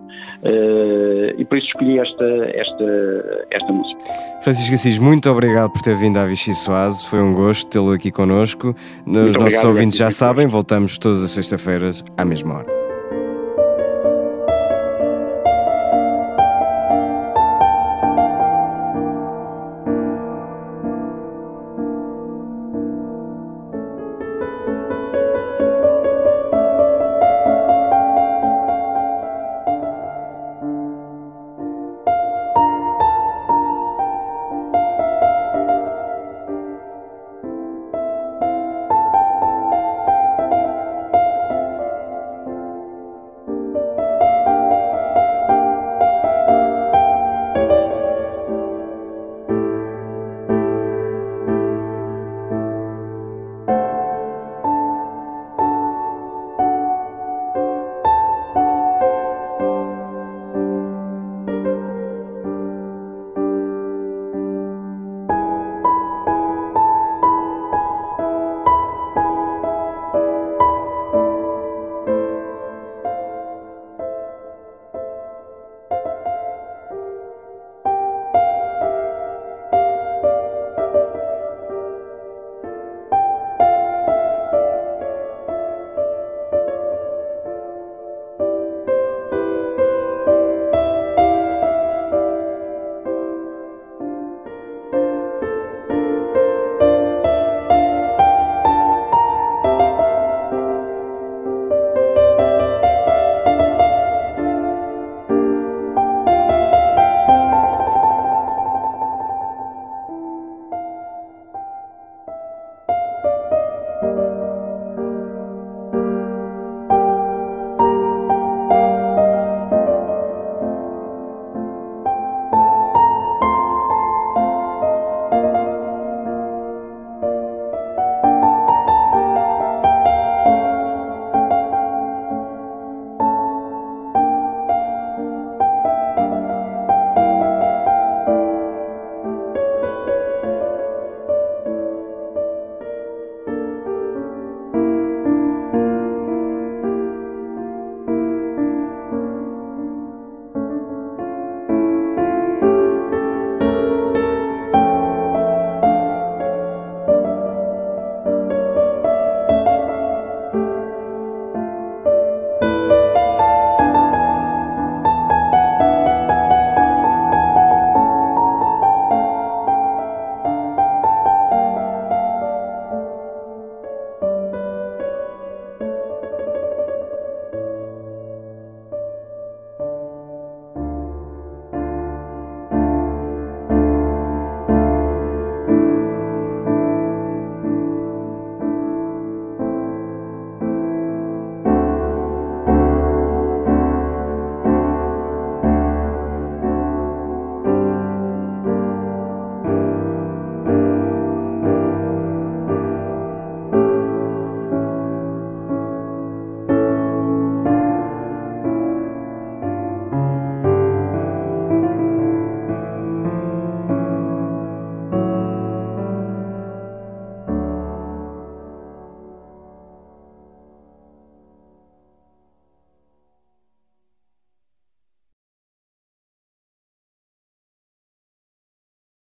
[1.38, 4.00] e por isso escolhi esta, esta, esta música.
[4.44, 8.12] Francisco Assis, muito obrigado por ter vindo à Vichy Soase, foi um gosto tê-lo aqui
[8.12, 8.76] connosco.
[9.06, 12.81] Os nossos ouvintes já sabem, voltamos todas as sextas-feiras à mesma hora.